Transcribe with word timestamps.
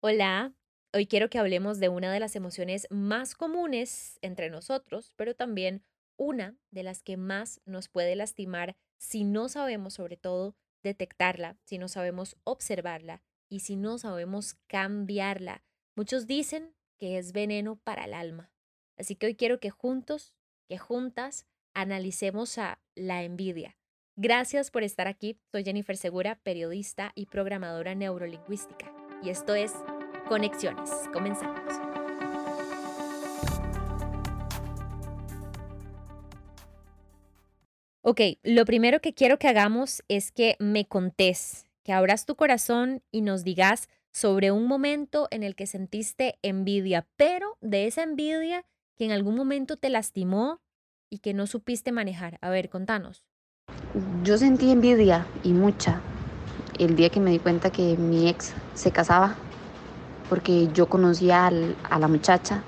Hola, 0.00 0.54
hoy 0.94 1.08
quiero 1.08 1.28
que 1.28 1.40
hablemos 1.40 1.80
de 1.80 1.88
una 1.88 2.12
de 2.12 2.20
las 2.20 2.36
emociones 2.36 2.86
más 2.88 3.34
comunes 3.34 4.20
entre 4.22 4.48
nosotros, 4.48 5.12
pero 5.16 5.34
también 5.34 5.82
una 6.16 6.56
de 6.70 6.84
las 6.84 7.02
que 7.02 7.16
más 7.16 7.60
nos 7.64 7.88
puede 7.88 8.14
lastimar 8.14 8.76
si 8.96 9.24
no 9.24 9.48
sabemos 9.48 9.94
sobre 9.94 10.16
todo 10.16 10.54
detectarla, 10.84 11.56
si 11.64 11.78
no 11.78 11.88
sabemos 11.88 12.36
observarla 12.44 13.24
y 13.48 13.60
si 13.60 13.74
no 13.74 13.98
sabemos 13.98 14.54
cambiarla. 14.68 15.64
Muchos 15.96 16.28
dicen 16.28 16.76
que 16.96 17.18
es 17.18 17.32
veneno 17.32 17.74
para 17.82 18.04
el 18.04 18.14
alma. 18.14 18.52
Así 18.96 19.16
que 19.16 19.26
hoy 19.26 19.34
quiero 19.34 19.58
que 19.58 19.70
juntos, 19.70 20.32
que 20.68 20.78
juntas, 20.78 21.44
analicemos 21.74 22.56
a 22.58 22.80
la 22.94 23.24
envidia. 23.24 23.76
Gracias 24.14 24.70
por 24.70 24.84
estar 24.84 25.08
aquí. 25.08 25.40
Soy 25.50 25.64
Jennifer 25.64 25.96
Segura, 25.96 26.36
periodista 26.44 27.10
y 27.16 27.26
programadora 27.26 27.96
neurolingüística 27.96 28.92
y 29.22 29.30
esto 29.30 29.54
es 29.54 29.74
Conexiones. 30.28 30.90
Comenzamos. 31.12 31.60
Ok, 38.02 38.20
lo 38.42 38.64
primero 38.64 39.00
que 39.00 39.12
quiero 39.12 39.38
que 39.38 39.48
hagamos 39.48 40.02
es 40.08 40.32
que 40.32 40.56
me 40.58 40.86
contés, 40.86 41.66
que 41.82 41.92
abras 41.92 42.26
tu 42.26 42.36
corazón 42.36 43.02
y 43.10 43.22
nos 43.22 43.44
digas 43.44 43.88
sobre 44.12 44.50
un 44.50 44.66
momento 44.66 45.28
en 45.30 45.42
el 45.42 45.54
que 45.54 45.66
sentiste 45.66 46.38
envidia, 46.42 47.06
pero 47.16 47.56
de 47.60 47.86
esa 47.86 48.02
envidia 48.02 48.64
que 48.96 49.04
en 49.04 49.12
algún 49.12 49.34
momento 49.34 49.76
te 49.76 49.90
lastimó 49.90 50.60
y 51.10 51.18
que 51.18 51.34
no 51.34 51.46
supiste 51.46 51.92
manejar. 51.92 52.38
A 52.40 52.50
ver, 52.50 52.68
contanos. 52.68 53.24
Yo 54.24 54.38
sentí 54.38 54.70
envidia 54.70 55.26
y 55.42 55.52
mucha, 55.52 56.02
el 56.78 56.96
día 56.96 57.10
que 57.10 57.20
me 57.20 57.30
di 57.30 57.38
cuenta 57.38 57.70
que 57.70 57.96
mi 57.96 58.28
ex 58.28 58.54
se 58.74 58.92
casaba, 58.92 59.36
porque 60.28 60.68
yo 60.72 60.86
conocía 60.86 61.46
a 61.46 61.98
la 61.98 62.08
muchacha. 62.08 62.62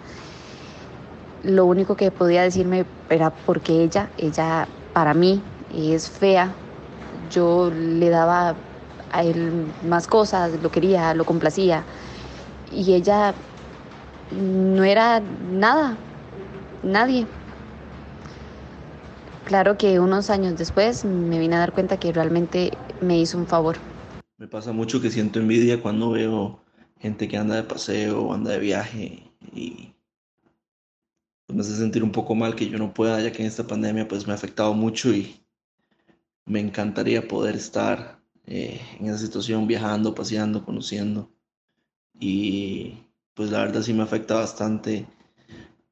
Lo 1.43 1.65
único 1.65 1.97
que 1.97 2.11
podía 2.11 2.43
decirme 2.43 2.85
era 3.09 3.31
porque 3.31 3.83
ella, 3.83 4.11
ella 4.19 4.69
para 4.93 5.15
mí 5.15 5.43
es 5.71 6.09
fea. 6.09 6.55
Yo 7.29 7.71
le 7.73 8.11
daba 8.11 8.57
a 9.11 9.23
él 9.25 9.73
más 9.83 10.07
cosas, 10.07 10.53
lo 10.63 10.71
quería, 10.71 11.15
lo 11.15 11.25
complacía. 11.25 11.85
Y 12.71 12.95
ella 12.95 13.35
no 14.31 14.85
era 14.85 15.21
nada, 15.21 15.97
nadie. 16.83 17.27
Claro 19.45 19.77
que 19.77 19.99
unos 19.99 20.31
años 20.31 20.57
después 20.57 21.05
me 21.05 21.39
vine 21.39 21.57
a 21.57 21.61
dar 21.61 21.73
cuenta 21.73 21.97
que 21.97 22.13
realmente 22.13 22.71
me 23.01 23.19
hizo 23.19 23.37
un 23.37 23.47
favor. 23.47 23.79
Me 24.41 24.49
pasa 24.49 24.73
mucho 24.73 25.03
que 25.03 25.11
siento 25.11 25.39
envidia 25.39 25.83
cuando 25.83 26.13
veo 26.13 26.63
gente 26.99 27.29
que 27.29 27.37
anda 27.37 27.57
de 27.57 27.63
paseo 27.63 28.33
anda 28.33 28.53
de 28.53 28.59
viaje 28.59 29.31
y 29.53 29.93
pues, 31.47 31.57
me 31.57 31.61
hace 31.61 31.77
sentir 31.77 32.03
un 32.03 32.11
poco 32.11 32.35
mal 32.35 32.57
que 32.57 32.67
yo 32.67 32.79
no 32.79 32.95
pueda, 32.95 33.21
ya 33.21 33.33
que 33.33 33.43
en 33.43 33.49
esta 33.49 33.67
pandemia 33.67 34.09
pues 34.09 34.27
me 34.27 34.33
ha 34.33 34.37
afectado 34.37 34.73
mucho 34.73 35.13
y 35.13 35.45
me 36.47 36.59
encantaría 36.59 37.29
poder 37.29 37.55
estar 37.55 38.19
eh, 38.47 38.81
en 38.99 39.09
esa 39.09 39.19
situación 39.19 39.67
viajando, 39.67 40.15
paseando, 40.15 40.65
conociendo. 40.65 41.31
Y 42.19 42.95
pues 43.35 43.51
la 43.51 43.59
verdad 43.59 43.83
sí 43.83 43.93
me 43.93 44.05
afecta 44.05 44.37
bastante 44.37 45.07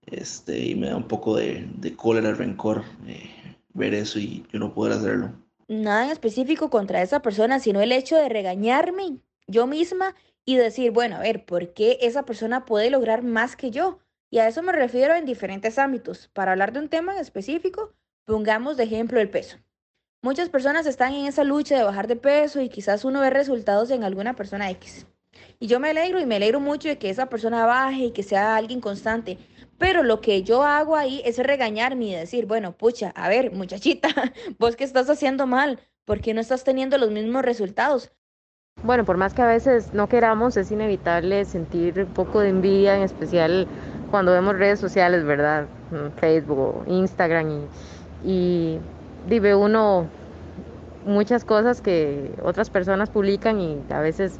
este, 0.06 0.58
y 0.68 0.74
me 0.74 0.88
da 0.88 0.96
un 0.96 1.06
poco 1.06 1.36
de, 1.36 1.68
de 1.76 1.94
cólera, 1.94 2.32
rencor 2.32 2.82
eh, 3.06 3.58
ver 3.74 3.92
eso 3.92 4.18
y 4.18 4.46
yo 4.50 4.58
no 4.58 4.72
poder 4.72 4.94
hacerlo 4.94 5.47
nada 5.68 6.06
en 6.06 6.10
específico 6.10 6.70
contra 6.70 7.02
esa 7.02 7.20
persona, 7.20 7.60
sino 7.60 7.80
el 7.80 7.92
hecho 7.92 8.16
de 8.16 8.28
regañarme 8.28 9.18
yo 9.46 9.66
misma 9.66 10.14
y 10.44 10.56
decir, 10.56 10.90
bueno, 10.90 11.16
a 11.16 11.20
ver, 11.20 11.44
¿por 11.44 11.72
qué 11.74 11.98
esa 12.00 12.24
persona 12.24 12.64
puede 12.64 12.90
lograr 12.90 13.22
más 13.22 13.54
que 13.54 13.70
yo? 13.70 13.98
Y 14.30 14.38
a 14.38 14.48
eso 14.48 14.62
me 14.62 14.72
refiero 14.72 15.14
en 15.14 15.24
diferentes 15.24 15.78
ámbitos. 15.78 16.28
Para 16.32 16.52
hablar 16.52 16.72
de 16.72 16.80
un 16.80 16.88
tema 16.88 17.12
en 17.12 17.20
específico, 17.20 17.94
pongamos 18.24 18.76
de 18.76 18.84
ejemplo 18.84 19.20
el 19.20 19.30
peso. 19.30 19.58
Muchas 20.20 20.48
personas 20.48 20.86
están 20.86 21.14
en 21.14 21.26
esa 21.26 21.44
lucha 21.44 21.76
de 21.76 21.84
bajar 21.84 22.08
de 22.08 22.16
peso 22.16 22.60
y 22.60 22.68
quizás 22.68 23.04
uno 23.04 23.20
ve 23.20 23.30
resultados 23.30 23.90
en 23.90 24.04
alguna 24.04 24.34
persona 24.34 24.70
X. 24.70 25.06
Y 25.60 25.66
yo 25.66 25.80
me 25.80 25.90
alegro 25.90 26.18
y 26.18 26.26
me 26.26 26.36
alegro 26.36 26.60
mucho 26.60 26.88
de 26.88 26.98
que 26.98 27.10
esa 27.10 27.28
persona 27.28 27.66
baje 27.66 28.06
y 28.06 28.10
que 28.10 28.22
sea 28.22 28.56
alguien 28.56 28.80
constante. 28.80 29.38
Pero 29.78 30.02
lo 30.02 30.20
que 30.20 30.42
yo 30.42 30.64
hago 30.64 30.96
ahí 30.96 31.22
es 31.24 31.38
regañarme 31.38 32.06
y 32.06 32.14
decir, 32.14 32.46
bueno, 32.46 32.72
pucha, 32.72 33.10
a 33.14 33.28
ver, 33.28 33.52
muchachita, 33.52 34.08
vos 34.58 34.76
qué 34.76 34.84
estás 34.84 35.08
haciendo 35.08 35.46
mal, 35.46 35.80
¿por 36.04 36.20
qué 36.20 36.34
no 36.34 36.40
estás 36.40 36.64
teniendo 36.64 36.98
los 36.98 37.10
mismos 37.10 37.42
resultados? 37.42 38.12
Bueno, 38.82 39.04
por 39.04 39.16
más 39.16 39.34
que 39.34 39.42
a 39.42 39.46
veces 39.46 39.92
no 39.92 40.08
queramos, 40.08 40.56
es 40.56 40.70
inevitable 40.70 41.44
sentir 41.44 41.98
un 41.98 42.12
poco 42.12 42.40
de 42.40 42.50
envidia, 42.50 42.96
en 42.96 43.02
especial 43.02 43.66
cuando 44.10 44.32
vemos 44.32 44.56
redes 44.56 44.78
sociales, 44.78 45.24
¿verdad? 45.24 45.66
Mm, 45.90 46.18
Facebook, 46.18 46.84
Instagram 46.86 47.66
y, 48.24 48.78
y 49.30 49.38
uno 49.52 50.06
muchas 51.04 51.44
cosas 51.44 51.80
que 51.80 52.30
otras 52.42 52.70
personas 52.70 53.10
publican 53.10 53.60
y 53.60 53.78
a 53.90 54.00
veces 54.00 54.38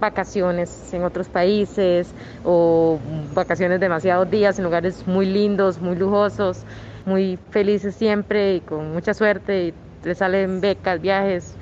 vacaciones 0.00 0.92
en 0.92 1.04
otros 1.04 1.28
países 1.28 2.12
o 2.44 2.98
vacaciones 3.34 3.78
demasiados 3.80 4.30
días 4.30 4.58
en 4.58 4.64
lugares 4.64 5.06
muy 5.06 5.26
lindos, 5.26 5.80
muy 5.80 5.96
lujosos, 5.96 6.64
muy 7.06 7.38
felices 7.50 7.94
siempre 7.94 8.56
y 8.56 8.60
con 8.60 8.92
mucha 8.92 9.14
suerte 9.14 9.66
y 9.66 9.74
le 10.04 10.14
salen 10.14 10.60
becas, 10.60 11.00
viajes, 11.00 11.54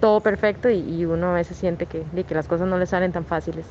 todo 0.00 0.20
perfecto 0.20 0.70
y, 0.70 1.04
uno 1.04 1.30
a 1.30 1.34
veces 1.34 1.56
siente 1.56 1.86
que, 1.86 2.04
que 2.04 2.34
las 2.34 2.46
cosas 2.46 2.68
no 2.68 2.78
le 2.78 2.86
salen 2.86 3.12
tan 3.12 3.24
fáciles. 3.24 3.66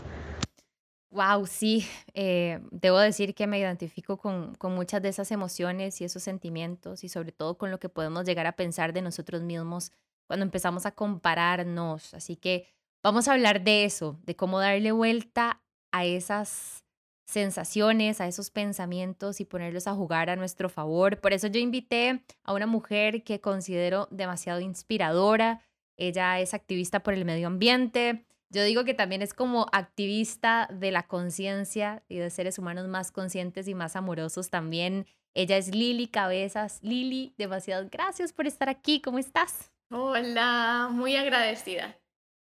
Wow, 1.10 1.48
sí, 1.48 1.88
eh, 2.14 2.60
debo 2.70 3.00
decir 3.00 3.34
que 3.34 3.48
me 3.48 3.58
identifico 3.58 4.18
con, 4.18 4.54
con, 4.56 4.76
muchas 4.76 5.02
de 5.02 5.10
esas 5.10 5.32
emociones 5.32 6.00
y 6.02 6.04
esos 6.04 6.22
sentimientos 6.22 7.04
y 7.04 7.10
sobre 7.10 7.32
todo 7.32 7.58
con 7.58 7.72
lo 7.72 7.80
que 7.80 7.90
podemos 7.90 8.26
llegar 8.26 8.46
a 8.46 8.52
pensar 8.52 8.94
de 8.94 9.02
nosotros 9.02 9.42
mismos 9.42 9.92
cuando 10.28 10.44
empezamos 10.44 10.86
a 10.86 10.92
compararnos. 10.92 12.14
Así 12.14 12.36
que 12.36 12.68
Vamos 13.08 13.30
a 13.30 13.36
hablar 13.36 13.64
de 13.64 13.86
eso, 13.86 14.20
de 14.26 14.36
cómo 14.36 14.60
darle 14.60 14.92
vuelta 14.92 15.62
a 15.94 16.04
esas 16.04 16.84
sensaciones, 17.26 18.20
a 18.20 18.28
esos 18.28 18.52
pensamientos 18.52 19.40
y 19.40 19.46
ponerlos 19.46 19.88
a 19.88 19.94
jugar 19.94 20.30
a 20.30 20.36
nuestro 20.36 20.68
favor. 20.68 21.18
Por 21.22 21.32
eso 21.32 21.48
yo 21.48 21.62
invité 21.62 22.22
a 22.44 22.52
una 22.52 22.68
mujer 22.68 23.24
que 23.24 23.40
considero 23.40 24.10
demasiado 24.12 24.60
inspiradora. 24.60 25.62
Ella 25.96 26.42
es 26.42 26.54
activista 26.54 27.00
por 27.00 27.14
el 27.14 27.24
medio 27.24 27.48
ambiente. 27.48 28.26
Yo 28.50 28.66
digo 28.66 28.84
que 28.84 28.94
también 28.94 29.22
es 29.22 29.34
como 29.34 29.68
activista 29.72 30.68
de 30.70 30.92
la 30.92 31.08
conciencia 31.08 32.04
y 32.10 32.18
de 32.18 32.30
seres 32.30 32.60
humanos 32.60 32.90
más 32.90 33.14
conscientes 33.14 33.70
y 33.70 33.74
más 33.74 33.96
amorosos 33.96 34.50
también. 34.50 35.08
Ella 35.34 35.56
es 35.56 35.74
Lili 35.74 36.08
Cabezas. 36.08 36.80
Lili, 36.82 37.34
demasiadas 37.38 37.90
gracias 37.90 38.34
por 38.34 38.48
estar 38.48 38.68
aquí. 38.68 39.00
¿Cómo 39.02 39.18
estás? 39.18 39.72
Hola, 39.92 40.90
muy 40.92 41.16
agradecida 41.16 41.98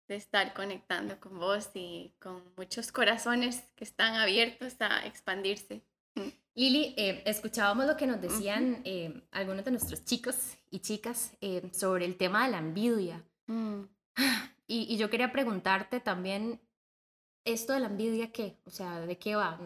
de 0.09 0.17
estar 0.17 0.53
conectando 0.55 1.19
con 1.19 1.39
vos 1.39 1.71
y 1.75 2.15
con 2.19 2.43
muchos 2.57 2.93
corazones 2.93 3.65
que 3.75 3.85
están 3.85 4.15
abiertos 4.15 4.75
a 4.81 5.07
expandirse. 5.07 5.83
Mm. 6.15 6.29
Lili, 6.55 6.95
eh, 6.97 7.23
escuchábamos 7.27 7.87
lo 7.87 7.97
que 7.97 8.07
nos 8.07 8.21
decían 8.21 8.81
eh, 8.85 9.27
algunos 9.33 9.65
de 9.65 9.73
nuestros 9.73 10.05
chicos 10.05 10.37
y 10.71 10.81
chicas 10.81 11.33
eh, 11.41 11.71
sobre 11.73 12.05
el 12.05 12.17
tema 12.17 12.45
de 12.45 12.53
la 12.53 12.59
envidia. 12.59 13.25
Mm. 13.47 13.83
Y, 14.67 14.95
y, 14.95 14.97
yo 14.97 15.11
quería 15.11 15.31
preguntarte 15.31 16.01
también, 16.01 16.59
¿esto 17.45 17.75
de 17.75 17.81
la 17.81 17.89
envidia 17.89 18.33
qué? 18.33 18.57
O 18.65 18.71
sea, 18.71 19.01
¿de 19.01 19.19
qué 19.19 19.37
va? 19.37 19.61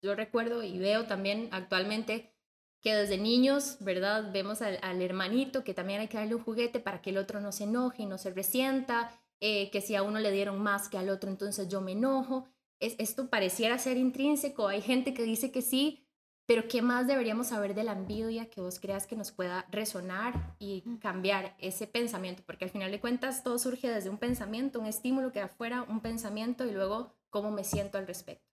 Yo 0.00 0.14
recuerdo 0.14 0.62
y 0.62 0.78
veo 0.78 1.06
también 1.06 1.48
actualmente 1.50 2.32
que 2.80 2.94
desde 2.94 3.18
niños, 3.18 3.78
¿verdad? 3.80 4.30
Vemos 4.32 4.62
al, 4.62 4.78
al 4.82 5.02
hermanito 5.02 5.64
que 5.64 5.74
también 5.74 6.00
hay 6.00 6.06
que 6.06 6.18
darle 6.18 6.36
un 6.36 6.44
juguete 6.44 6.78
para 6.78 7.02
que 7.02 7.10
el 7.10 7.18
otro 7.18 7.40
no 7.40 7.50
se 7.50 7.64
enoje 7.64 8.04
y 8.04 8.06
no 8.06 8.18
se 8.18 8.30
resienta 8.30 9.10
eh, 9.40 9.70
que 9.70 9.80
si 9.80 9.94
a 9.94 10.02
uno 10.02 10.18
le 10.18 10.30
dieron 10.30 10.62
más 10.62 10.88
que 10.88 10.98
al 10.98 11.10
otro, 11.10 11.30
entonces 11.30 11.68
yo 11.68 11.80
me 11.80 11.92
enojo. 11.92 12.48
Es, 12.80 12.94
esto 12.98 13.28
pareciera 13.30 13.78
ser 13.78 13.96
intrínseco, 13.96 14.68
hay 14.68 14.82
gente 14.82 15.14
que 15.14 15.22
dice 15.22 15.50
que 15.50 15.62
sí, 15.62 16.06
pero 16.46 16.68
¿qué 16.68 16.80
más 16.80 17.08
deberíamos 17.08 17.48
saber 17.48 17.74
de 17.74 17.82
la 17.82 17.92
envidia 17.92 18.48
que 18.48 18.60
vos 18.60 18.78
creas 18.78 19.06
que 19.06 19.16
nos 19.16 19.32
pueda 19.32 19.66
resonar 19.70 20.54
y 20.60 20.82
cambiar 21.00 21.56
ese 21.58 21.88
pensamiento? 21.88 22.44
Porque 22.46 22.64
al 22.64 22.70
final 22.70 22.92
de 22.92 23.00
cuentas 23.00 23.42
todo 23.42 23.58
surge 23.58 23.90
desde 23.90 24.10
un 24.10 24.18
pensamiento, 24.18 24.78
un 24.78 24.86
estímulo 24.86 25.32
que 25.32 25.40
afuera, 25.40 25.82
un 25.82 26.00
pensamiento 26.00 26.64
y 26.64 26.70
luego 26.70 27.12
cómo 27.30 27.50
me 27.50 27.64
siento 27.64 27.98
al 27.98 28.06
respecto. 28.06 28.46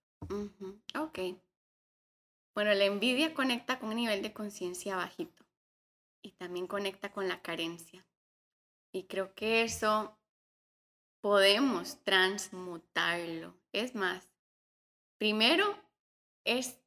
Ok. 0.99 1.19
Bueno, 2.55 2.73
la 2.73 2.85
envidia 2.85 3.33
conecta 3.35 3.77
con 3.79 3.89
un 3.89 3.95
nivel 3.95 4.23
de 4.23 4.33
conciencia 4.33 4.95
bajito 4.95 5.45
y 6.23 6.31
también 6.31 6.65
conecta 6.65 7.11
con 7.11 7.27
la 7.27 7.41
carencia. 7.43 8.07
Y 8.91 9.03
creo 9.03 9.35
que 9.35 9.63
eso 9.63 10.17
podemos 11.23 12.03
transmutarlo. 12.03 13.55
Es 13.71 13.95
más, 13.95 14.27
primero 15.17 15.81
es 16.43 16.81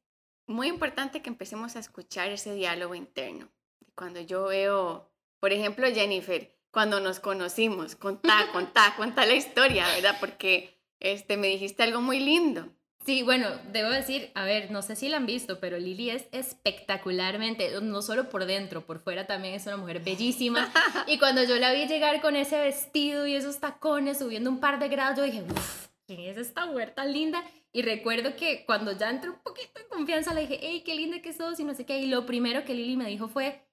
muy 0.45 0.67
importante 0.67 1.23
que 1.23 1.29
empecemos 1.29 1.75
a 1.75 1.79
escuchar 1.79 2.29
ese 2.29 2.53
diálogo 2.53 2.93
interno. 2.93 3.49
Cuando 3.95 4.21
yo 4.21 4.45
veo, 4.45 5.11
por 5.39 5.53
ejemplo, 5.53 5.87
Jennifer, 5.87 6.55
cuando 6.69 6.99
nos 6.99 7.19
conocimos, 7.19 7.95
contá, 7.95 8.51
contá, 8.53 8.93
contá 8.95 9.25
la 9.25 9.33
historia, 9.33 9.87
¿verdad? 9.87 10.17
Porque 10.19 10.83
este, 10.99 11.35
me 11.35 11.47
dijiste 11.47 11.81
algo 11.81 11.99
muy 11.99 12.19
lindo. 12.19 12.69
Sí, 13.07 13.23
bueno, 13.23 13.47
debo 13.71 13.89
decir, 13.89 14.31
a 14.35 14.43
ver, 14.43 14.69
no 14.69 14.81
sé 14.81 14.97
si 14.97 15.07
la 15.07 15.15
han 15.15 15.25
visto, 15.25 15.61
pero 15.61 15.77
Lili 15.79 16.09
es 16.09 16.27
espectacularmente, 16.33 17.79
no 17.81 18.01
solo 18.01 18.27
por 18.27 18.45
dentro, 18.45 18.85
por 18.85 18.99
fuera 18.99 19.25
también 19.25 19.53
es 19.53 19.65
una 19.65 19.77
mujer 19.77 20.01
bellísima. 20.03 20.69
y 21.07 21.17
cuando 21.17 21.41
yo 21.45 21.55
la 21.55 21.71
vi 21.71 21.87
llegar 21.87 22.19
con 22.19 22.35
ese 22.35 22.59
vestido 22.59 23.25
y 23.25 23.33
esos 23.33 23.61
tacones 23.61 24.19
subiendo 24.19 24.49
un 24.49 24.59
par 24.59 24.77
de 24.79 24.89
grados, 24.89 25.19
yo 25.19 25.23
dije, 25.23 25.41
uff, 25.41 25.87
¿quién 26.05 26.19
es 26.19 26.35
esta 26.35 26.65
mujer 26.65 26.93
tan 26.95 27.13
linda? 27.13 27.41
Y 27.71 27.81
recuerdo 27.81 28.35
que 28.35 28.65
cuando 28.65 28.91
ya 28.91 29.09
entré 29.09 29.29
un 29.29 29.39
poquito 29.39 29.79
en 29.79 29.87
confianza, 29.87 30.33
le 30.33 30.41
dije, 30.41 30.59
hey, 30.61 30.83
qué 30.85 30.93
linda 30.93 31.21
que 31.21 31.31
sos 31.31 31.57
y 31.61 31.63
no 31.63 31.73
sé 31.75 31.85
qué. 31.85 31.99
Y 31.99 32.07
lo 32.07 32.25
primero 32.25 32.65
que 32.65 32.73
Lili 32.73 32.97
me 32.97 33.07
dijo 33.07 33.29
fue, 33.29 33.65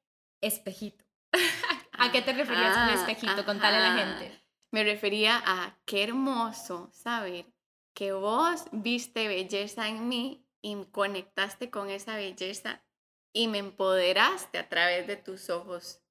espejito. 0.42 1.04
¿A 1.98 2.12
qué 2.12 2.22
te 2.22 2.34
referías 2.34 2.72
con 2.72 2.88
Ah, 2.88 2.94
espejito? 2.94 3.44
Contale 3.44 3.78
a 3.78 3.94
la 3.94 3.98
gente. 3.98 4.40
Me 4.70 4.84
refería 4.84 5.42
a 5.44 5.76
qué 5.86 6.04
hermoso 6.04 6.88
saber 6.92 7.53
que 7.94 8.12
vos 8.12 8.64
viste 8.72 9.28
belleza 9.28 9.88
en 9.88 10.08
mí 10.08 10.44
y 10.60 10.76
conectaste 10.86 11.70
con 11.70 11.90
esa 11.90 12.16
belleza 12.16 12.82
y 13.32 13.48
me 13.48 13.58
empoderaste 13.58 14.58
a 14.58 14.68
través 14.68 15.06
de 15.06 15.16
tus 15.16 15.50
ojos. 15.50 16.02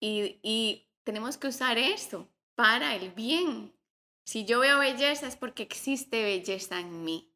Y, 0.00 0.38
y 0.42 0.88
tenemos 1.04 1.36
que 1.36 1.48
usar 1.48 1.78
eso 1.78 2.28
para 2.54 2.94
el 2.94 3.10
bien. 3.10 3.74
Si 4.24 4.44
yo 4.44 4.60
veo 4.60 4.78
belleza 4.78 5.26
es 5.26 5.36
porque 5.36 5.62
existe 5.62 6.22
belleza 6.22 6.80
en 6.80 7.04
mí. 7.04 7.32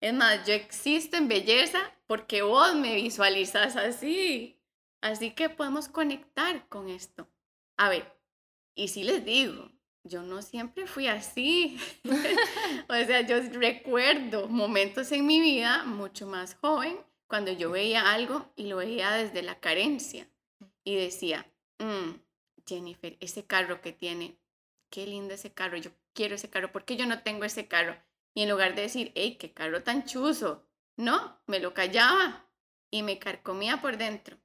Es 0.00 0.14
más, 0.14 0.46
yo 0.46 0.52
existo 0.52 1.16
en 1.16 1.28
belleza 1.28 1.78
porque 2.06 2.42
vos 2.42 2.74
me 2.74 2.94
visualizas 2.94 3.76
así. 3.76 4.60
Así 5.00 5.30
que 5.30 5.48
podemos 5.48 5.88
conectar 5.88 6.68
con 6.68 6.88
esto. 6.88 7.28
A 7.76 7.88
ver, 7.88 8.18
y 8.74 8.88
si 8.88 9.04
les 9.04 9.24
digo, 9.24 9.70
yo 10.04 10.22
no 10.22 10.42
siempre 10.42 10.86
fui 10.86 11.06
así. 11.06 11.78
o 12.88 12.94
sea, 12.94 13.20
yo 13.22 13.40
recuerdo 13.52 14.48
momentos 14.48 15.12
en 15.12 15.26
mi 15.26 15.40
vida 15.40 15.84
mucho 15.84 16.26
más 16.26 16.54
joven 16.54 16.98
cuando 17.26 17.52
yo 17.52 17.70
veía 17.70 18.12
algo 18.12 18.50
y 18.56 18.68
lo 18.68 18.76
veía 18.76 19.12
desde 19.12 19.42
la 19.42 19.60
carencia 19.60 20.28
y 20.84 20.96
decía, 20.96 21.46
"Mm, 21.78 22.16
Jennifer, 22.66 23.16
ese 23.20 23.46
carro 23.46 23.80
que 23.80 23.92
tiene, 23.92 24.38
qué 24.90 25.06
lindo 25.06 25.34
ese 25.34 25.52
carro, 25.52 25.76
yo 25.76 25.90
quiero 26.14 26.34
ese 26.34 26.50
carro, 26.50 26.72
¿por 26.72 26.84
qué 26.84 26.96
yo 26.96 27.06
no 27.06 27.22
tengo 27.22 27.44
ese 27.44 27.68
carro? 27.68 27.96
Y 28.34 28.42
en 28.42 28.50
lugar 28.50 28.74
de 28.74 28.82
decir, 28.82 29.12
hey, 29.14 29.36
qué 29.38 29.52
carro 29.52 29.82
tan 29.82 30.04
chuzo, 30.04 30.66
no, 30.96 31.40
me 31.46 31.60
lo 31.60 31.74
callaba 31.74 32.46
y 32.90 33.02
me 33.02 33.18
carcomía 33.18 33.80
por 33.80 33.96
dentro. 33.96 34.36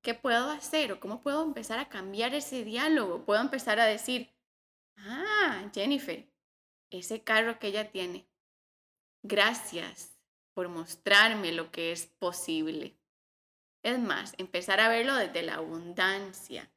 ¿Qué 0.00 0.14
puedo 0.14 0.50
hacer 0.50 0.92
o 0.92 1.00
cómo 1.00 1.20
puedo 1.20 1.42
empezar 1.42 1.78
a 1.78 1.90
cambiar 1.90 2.34
ese 2.34 2.64
diálogo? 2.64 3.24
Puedo 3.24 3.40
empezar 3.40 3.80
a 3.80 3.84
decir, 3.84 4.30
ah, 4.96 5.70
Jennifer, 5.74 6.26
ese 6.90 7.22
carro 7.22 7.58
que 7.58 7.68
ella 7.68 7.90
tiene, 7.90 8.26
gracias 9.22 10.16
por 10.54 10.68
mostrarme 10.68 11.52
lo 11.52 11.70
que 11.70 11.92
es 11.92 12.06
posible. 12.06 12.96
Es 13.82 13.98
más, 13.98 14.34
empezar 14.38 14.80
a 14.80 14.88
verlo 14.88 15.14
desde 15.16 15.42
la 15.42 15.54
abundancia, 15.56 16.70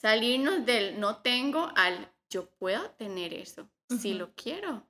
salirnos 0.00 0.66
del 0.66 0.98
no 1.00 1.22
tengo 1.22 1.70
al 1.76 2.12
yo 2.28 2.48
puedo 2.50 2.90
tener 2.92 3.32
eso, 3.34 3.68
si 4.00 4.14
lo 4.14 4.34
quiero. 4.34 4.86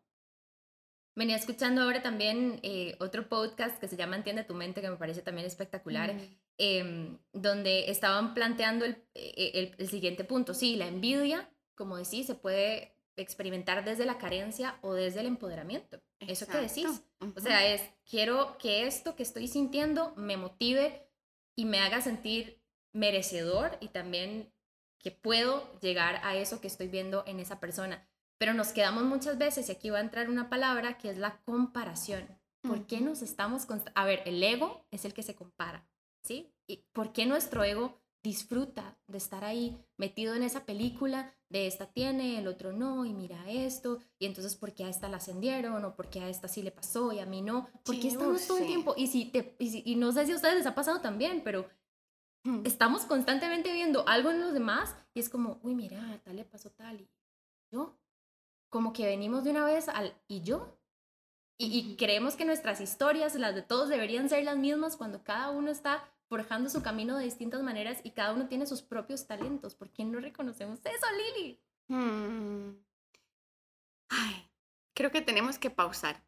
Venía 1.17 1.37
escuchando 1.37 1.83
ahora 1.83 2.03
también 2.03 2.61
eh, 2.63 2.97
otro 3.01 3.29
podcast 3.29 3.79
que 3.79 3.89
se 3.89 3.97
llama 3.97 4.17
Entiende 4.17 4.45
tu 4.45 4.55
mente, 4.55 4.81
que 4.81 4.91
me 4.91 4.97
parece 4.97 5.23
también 5.23 5.47
espectacular, 5.47 6.15
Mm. 6.15 6.21
em, 6.59 7.19
donde 7.33 7.91
estaban 7.91 8.35
planteando 8.35 8.85
el, 8.85 9.03
eh, 9.15 9.51
el- 9.55 9.75
el 9.79 9.89
siguiente 9.89 10.25
punto. 10.25 10.55
Sí, 10.55 10.77
la 10.77 10.87
envidia, 10.87 11.51
como 11.81 11.97
decís, 11.97 12.27
se 12.27 12.35
puede 12.35 12.95
experimentar 13.17 13.87
desde 13.87 14.05
la 14.05 14.19
carencia 14.19 14.79
o 14.83 14.93
desde 14.93 15.21
el 15.21 15.27
empoderamiento. 15.27 16.03
Eso 16.19 16.47
que 16.47 16.59
decís. 16.59 16.85
Exacto. 16.85 17.33
O 17.37 17.41
sea, 17.41 17.67
es, 17.67 17.81
quiero 18.05 18.59
que 18.59 18.87
esto 18.87 19.17
que 19.17 19.23
estoy 19.23 19.49
sintiendo 19.49 20.13
me 20.15 20.37
motive 20.37 21.09
y 21.57 21.65
me 21.65 21.81
haga 21.81 22.03
sentir 22.03 22.61
merecedor 22.93 23.79
y 23.81 23.89
también 23.89 24.53
que 24.99 25.11
puedo 25.11 25.81
llegar 25.81 26.21
a 26.23 26.37
eso 26.37 26.61
que 26.61 26.67
estoy 26.67 26.89
viendo 26.89 27.25
en 27.27 27.41
esa 27.41 27.61
persona. 27.61 28.07
Pero 28.37 28.53
nos 28.53 28.73
quedamos 28.73 29.05
muchas 29.05 29.39
veces, 29.39 29.71
y 29.71 29.73
aquí 29.73 29.89
va 29.89 29.99
a 29.99 30.03
entrar 30.03 30.29
una 30.29 30.51
palabra 30.51 30.99
que 30.99 31.09
es 31.09 31.17
la 31.17 31.41
comparación. 31.47 32.29
¿Por 32.61 32.87
qué 32.87 33.01
nos 33.01 33.23
estamos... 33.23 33.67
A 33.95 34.05
ver, 34.05 34.23
el 34.27 34.43
ego 34.43 34.85
es 34.91 35.07
el 35.07 35.15
que 35.15 35.23
se 35.23 35.35
compara, 35.35 35.89
¿sí? 36.23 36.53
¿Y 36.67 36.85
por 36.93 37.15
qué 37.15 37.25
nuestro 37.25 37.65
ego 37.65 38.00
disfruta 38.23 38.99
de 39.07 39.19
estar 39.19 39.45
ahí 39.45 39.83
metido 39.97 40.35
en 40.35 40.43
esa 40.43 40.65
película 40.67 41.35
de 41.49 41.67
esta 41.67 41.87
tiene, 41.87 42.39
el 42.39 42.47
otro 42.49 42.73
no, 42.73 43.05
y 43.05 43.13
mira 43.15 43.51
esto, 43.51 43.99
y 44.19 44.27
entonces 44.27 44.57
por 44.57 44.73
qué 44.75 44.85
a 44.85 44.89
esta 44.89 45.09
la 45.09 45.17
ascendieron, 45.17 45.85
o 45.85 45.97
por 45.97 46.09
qué 46.11 46.21
a 46.21 46.29
esta 46.29 46.47
sí 46.47 46.63
le 46.63 46.71
pasó 46.71 47.13
y 47.13 47.19
a 47.19 47.27
mí 47.27 47.43
no? 47.43 47.69
¿Por 47.85 47.97
qué 47.97 48.03
Sí, 48.03 48.09
estamos 48.09 48.47
todo 48.47 48.59
el 48.59 48.67
tiempo? 48.67 48.95
Y, 48.97 49.07
si 49.09 49.25
te, 49.27 49.57
y, 49.59 49.71
si- 49.71 49.83
y 49.85 49.97
no 49.97 50.13
sé 50.13 50.27
si 50.27 50.33
a 50.33 50.37
ustedes 50.37 50.55
les 50.57 50.67
ha 50.67 50.75
pasado 50.75 51.01
también, 51.01 51.43
pero 51.43 51.69
Mm. 52.43 52.63
estamos 52.65 53.05
constantemente 53.05 53.71
viendo 53.73 54.09
algo 54.09 54.31
en 54.31 54.41
los 54.41 54.55
demás 54.55 54.97
y 55.13 55.21
es 55.21 55.29
como, 55.29 55.61
uy, 55.63 55.75
mira, 55.75 56.21
tal 56.25 56.37
le 56.37 56.45
pasó 56.47 56.71
tal 56.71 57.01
y 57.03 57.11
yo. 57.71 57.99
Como 58.71 58.93
que 58.95 59.05
venimos 59.05 59.45
de 59.45 59.51
una 59.51 59.65
vez 59.65 59.89
al 59.89 60.15
y 60.27 60.41
yo. 60.41 60.79
Y, 61.59 61.97
creemos 61.97 62.37
que 62.37 62.47
nuestras 62.47 62.81
historias, 62.81 63.35
las 63.35 63.55
de 63.55 63.61
todos, 63.61 63.91
deberían 63.91 64.31
ser 64.31 64.45
las 64.45 64.57
mismas 64.57 64.97
cuando 64.97 65.23
cada 65.23 65.51
uno 65.51 65.71
está 65.71 66.03
forjando 66.31 66.71
su 66.71 66.81
camino 66.81 67.19
de 67.19 67.25
distintas 67.25 67.61
maneras 67.61 67.99
y 68.05 68.13
cada 68.13 68.33
uno 68.33 68.47
tiene 68.47 68.65
sus 68.65 68.83
propios 68.83 69.27
talentos. 69.27 69.75
¿Por 69.75 69.91
qué 69.91 70.05
no 70.05 70.21
reconocemos 70.21 70.79
eso, 70.79 71.07
Lili? 71.37 71.61
Hmm. 71.89 72.77
Ay, 74.09 74.49
creo 74.95 75.11
que 75.11 75.23
tenemos 75.23 75.59
que 75.59 75.71
pausar 75.71 76.23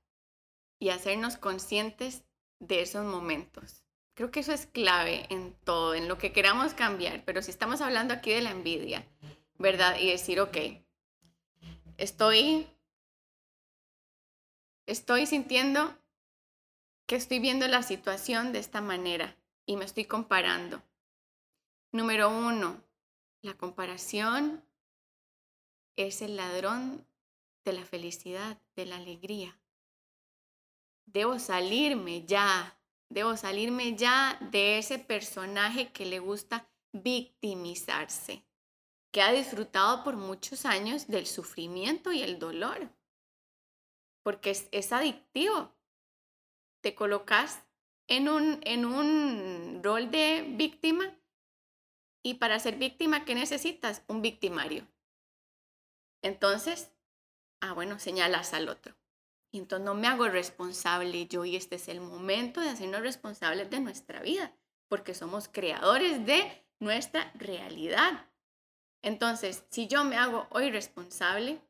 y 0.81 0.89
hacernos 0.89 1.37
conscientes 1.37 2.25
de 2.59 2.83
esos 2.83 3.07
momentos. 3.07 3.85
Creo 4.15 4.33
que 4.33 4.41
eso 4.41 4.53
es 4.53 4.67
clave 4.67 5.27
en 5.31 5.55
todo, 5.63 5.95
en 5.95 6.09
lo 6.09 6.19
que 6.19 6.33
queramos 6.33 6.75
cambiar. 6.75 7.25
Pero 7.25 7.41
si 7.41 7.53
estamos 7.53 7.81
hablando 7.81 8.13
aquí 8.13 8.33
de 8.33 8.43
la 8.43 8.51
envidia, 8.51 9.07
¿verdad? 9.57 9.97
Y 10.01 10.11
decir, 10.11 10.41
ok, 10.41 10.57
estoy, 11.97 12.67
estoy 14.87 15.27
sintiendo 15.27 15.97
que 17.07 17.15
estoy 17.15 17.39
viendo 17.39 17.69
la 17.69 17.85
situación 17.85 18.53
de 18.53 18.59
esta 18.59 18.81
manera 18.81 19.37
y 19.67 19.77
me 19.77 19.85
estoy 19.85 20.05
comparando. 20.05 20.83
Número 21.93 22.31
uno, 22.31 22.83
la 23.43 23.55
comparación 23.55 24.65
es 25.97 26.23
el 26.23 26.37
ladrón 26.37 27.07
de 27.65 27.73
la 27.73 27.85
felicidad, 27.85 28.61
de 28.77 28.87
la 28.87 28.97
alegría. 28.97 29.59
Debo 31.07 31.39
salirme 31.39 32.25
ya, 32.25 32.79
debo 33.09 33.37
salirme 33.37 33.97
ya 33.97 34.39
de 34.51 34.79
ese 34.79 34.99
personaje 34.99 35.93
que 35.93 36.07
le 36.07 36.19
gusta 36.19 36.69
victimizarse, 36.93 38.45
que 39.11 39.23
ha 39.23 39.33
disfrutado 39.33 40.05
por 40.05 40.17
muchos 40.17 40.65
años 40.65 41.09
del 41.09 41.27
sufrimiento 41.27 42.13
y 42.13 42.23
el 42.23 42.39
dolor, 42.39 42.91
porque 44.23 44.51
es, 44.51 44.93
adictivo. 44.93 45.73
Te 46.81 46.95
colocas 46.95 47.63
en 48.17 48.29
un, 48.29 48.61
en 48.65 48.85
un 48.85 49.81
rol 49.83 50.11
de 50.11 50.45
víctima 50.47 51.19
y 52.23 52.35
para 52.35 52.59
ser 52.59 52.77
víctima, 52.77 53.25
¿qué 53.25 53.35
necesitas? 53.35 54.03
Un 54.07 54.21
victimario. 54.21 54.87
Entonces, 56.23 56.93
ah, 57.63 57.73
bueno, 57.73 57.99
señalas 57.99 58.53
al 58.53 58.69
otro. 58.69 58.95
Y 59.51 59.59
entonces 59.59 59.87
no 59.87 59.95
me 59.95 60.09
hago 60.09 60.29
responsable 60.29 61.27
yo 61.27 61.47
y 61.47 61.57
este 61.57 61.77
es 61.77 61.89
el 61.89 62.03
momento 62.03 62.61
de 62.61 62.69
hacernos 62.69 63.01
responsables 63.01 63.71
de 63.71 63.81
nuestra 63.81 64.21
vida, 64.21 64.55
porque 64.89 65.15
somos 65.15 65.49
creadores 65.49 66.25
de 66.27 66.67
nuestra 66.81 67.33
realidad. 67.35 68.31
Entonces, 69.03 69.65
si 69.71 69.89
yo 69.89 70.05
me 70.05 70.17
hago 70.17 70.49
hoy 70.51 70.71
responsable 70.71 71.61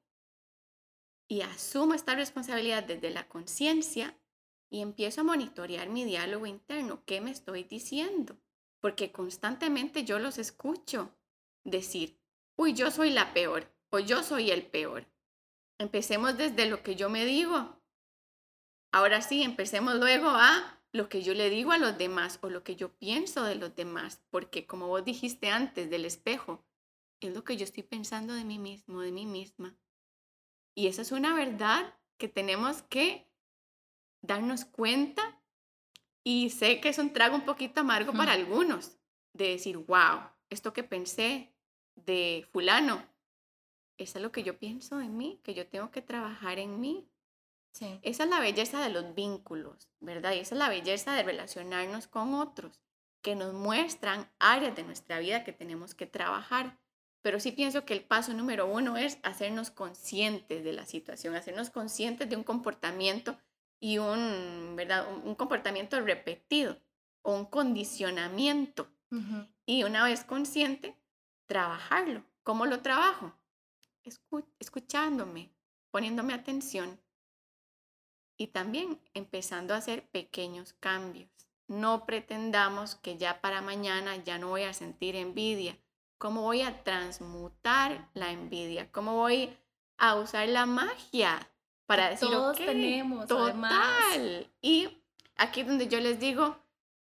y 1.28 1.42
asumo 1.42 1.94
esta 1.94 2.16
responsabilidad 2.16 2.82
desde 2.82 3.10
la 3.10 3.28
conciencia 3.28 4.16
y 4.72 4.80
empiezo 4.80 5.20
a 5.20 5.24
monitorear 5.24 5.90
mi 5.90 6.02
diálogo 6.06 6.46
interno, 6.46 7.04
¿qué 7.04 7.20
me 7.20 7.30
estoy 7.30 7.62
diciendo? 7.64 8.38
Porque 8.80 9.12
constantemente 9.12 10.04
yo 10.04 10.18
los 10.18 10.38
escucho 10.38 11.14
decir, 11.62 12.18
uy, 12.56 12.72
yo 12.72 12.90
soy 12.90 13.10
la 13.10 13.34
peor 13.34 13.70
o 13.90 13.98
yo 13.98 14.22
soy 14.22 14.50
el 14.50 14.64
peor. 14.64 15.06
Empecemos 15.78 16.38
desde 16.38 16.70
lo 16.70 16.82
que 16.82 16.96
yo 16.96 17.10
me 17.10 17.26
digo. 17.26 17.78
Ahora 18.92 19.20
sí, 19.20 19.42
empecemos 19.42 19.96
luego 19.96 20.28
a 20.30 20.80
lo 20.90 21.10
que 21.10 21.22
yo 21.22 21.34
le 21.34 21.50
digo 21.50 21.72
a 21.72 21.78
los 21.78 21.98
demás 21.98 22.38
o 22.40 22.48
lo 22.48 22.64
que 22.64 22.74
yo 22.74 22.94
pienso 22.94 23.44
de 23.44 23.56
los 23.56 23.76
demás, 23.76 24.22
porque 24.30 24.66
como 24.66 24.88
vos 24.88 25.04
dijiste 25.04 25.50
antes 25.50 25.90
del 25.90 26.06
espejo, 26.06 26.64
es 27.20 27.34
lo 27.34 27.44
que 27.44 27.58
yo 27.58 27.64
estoy 27.64 27.82
pensando 27.82 28.32
de 28.32 28.44
mí 28.44 28.58
mismo, 28.58 29.02
de 29.02 29.12
mí 29.12 29.26
misma. 29.26 29.76
Y 30.74 30.86
esa 30.86 31.02
es 31.02 31.12
una 31.12 31.34
verdad 31.34 31.94
que 32.16 32.28
tenemos 32.28 32.80
que 32.84 33.31
darnos 34.22 34.64
cuenta 34.64 35.38
y 36.24 36.50
sé 36.50 36.80
que 36.80 36.88
es 36.88 36.98
un 36.98 37.12
trago 37.12 37.36
un 37.36 37.44
poquito 37.44 37.80
amargo 37.80 38.12
para 38.12 38.32
algunos, 38.32 38.96
de 39.34 39.48
decir, 39.48 39.76
wow, 39.76 40.20
esto 40.50 40.72
que 40.72 40.84
pensé 40.84 41.52
de 41.96 42.46
fulano 42.52 43.12
eso 44.02 44.18
es 44.18 44.22
lo 44.22 44.32
que 44.32 44.42
yo 44.42 44.58
pienso 44.58 44.98
de 44.98 45.08
mí, 45.08 45.40
que 45.42 45.54
yo 45.54 45.66
tengo 45.66 45.90
que 45.90 46.02
trabajar 46.02 46.58
en 46.58 46.80
mí. 46.80 47.08
Sí. 47.72 47.98
Esa 48.02 48.24
es 48.24 48.30
la 48.30 48.40
belleza 48.40 48.82
de 48.82 48.90
los 48.90 49.14
vínculos, 49.14 49.88
¿verdad? 50.00 50.32
Y 50.32 50.40
esa 50.40 50.54
es 50.54 50.58
la 50.58 50.68
belleza 50.68 51.14
de 51.14 51.22
relacionarnos 51.22 52.06
con 52.06 52.34
otros, 52.34 52.80
que 53.22 53.34
nos 53.34 53.54
muestran 53.54 54.30
áreas 54.38 54.76
de 54.76 54.82
nuestra 54.82 55.20
vida 55.20 55.44
que 55.44 55.52
tenemos 55.52 55.94
que 55.94 56.06
trabajar. 56.06 56.78
Pero 57.22 57.38
sí 57.38 57.52
pienso 57.52 57.84
que 57.84 57.94
el 57.94 58.02
paso 58.02 58.34
número 58.34 58.66
uno 58.66 58.96
es 58.96 59.18
hacernos 59.22 59.70
conscientes 59.70 60.64
de 60.64 60.72
la 60.72 60.84
situación, 60.84 61.34
hacernos 61.36 61.70
conscientes 61.70 62.28
de 62.28 62.36
un 62.36 62.42
comportamiento 62.42 63.38
y 63.82 63.98
un, 63.98 64.74
¿verdad? 64.76 65.12
un 65.24 65.34
comportamiento 65.34 66.00
repetido 66.00 66.78
o 67.22 67.34
un 67.34 67.44
condicionamiento. 67.44 68.88
Y 69.66 69.82
una 69.82 70.04
vez 70.04 70.24
consciente, 70.24 70.96
trabajarlo. 71.46 72.24
¿Cómo 72.44 72.64
lo 72.64 72.80
trabajo? 72.80 73.34
escuchándome, 74.58 75.52
poniéndome 75.90 76.32
atención 76.32 76.98
y 78.36 78.48
también 78.48 79.00
empezando 79.14 79.74
a 79.74 79.76
hacer 79.76 80.08
pequeños 80.10 80.72
cambios. 80.72 81.30
No 81.68 82.06
pretendamos 82.06 82.96
que 82.96 83.16
ya 83.16 83.40
para 83.40 83.62
mañana 83.62 84.16
ya 84.16 84.38
no 84.38 84.48
voy 84.48 84.62
a 84.62 84.72
sentir 84.72 85.14
envidia. 85.14 85.78
¿Cómo 86.18 86.42
voy 86.42 86.62
a 86.62 86.82
transmutar 86.82 88.08
la 88.14 88.32
envidia? 88.32 88.90
¿Cómo 88.90 89.16
voy 89.16 89.56
a 89.98 90.16
usar 90.16 90.48
la 90.48 90.66
magia 90.66 91.51
para 91.86 92.10
decir, 92.10 92.28
todos 92.28 92.56
tenemos, 92.56 93.26
total? 93.26 94.50
Y 94.60 95.02
aquí 95.36 95.62
donde 95.62 95.88
yo 95.88 96.00
les 96.00 96.18
digo, 96.20 96.56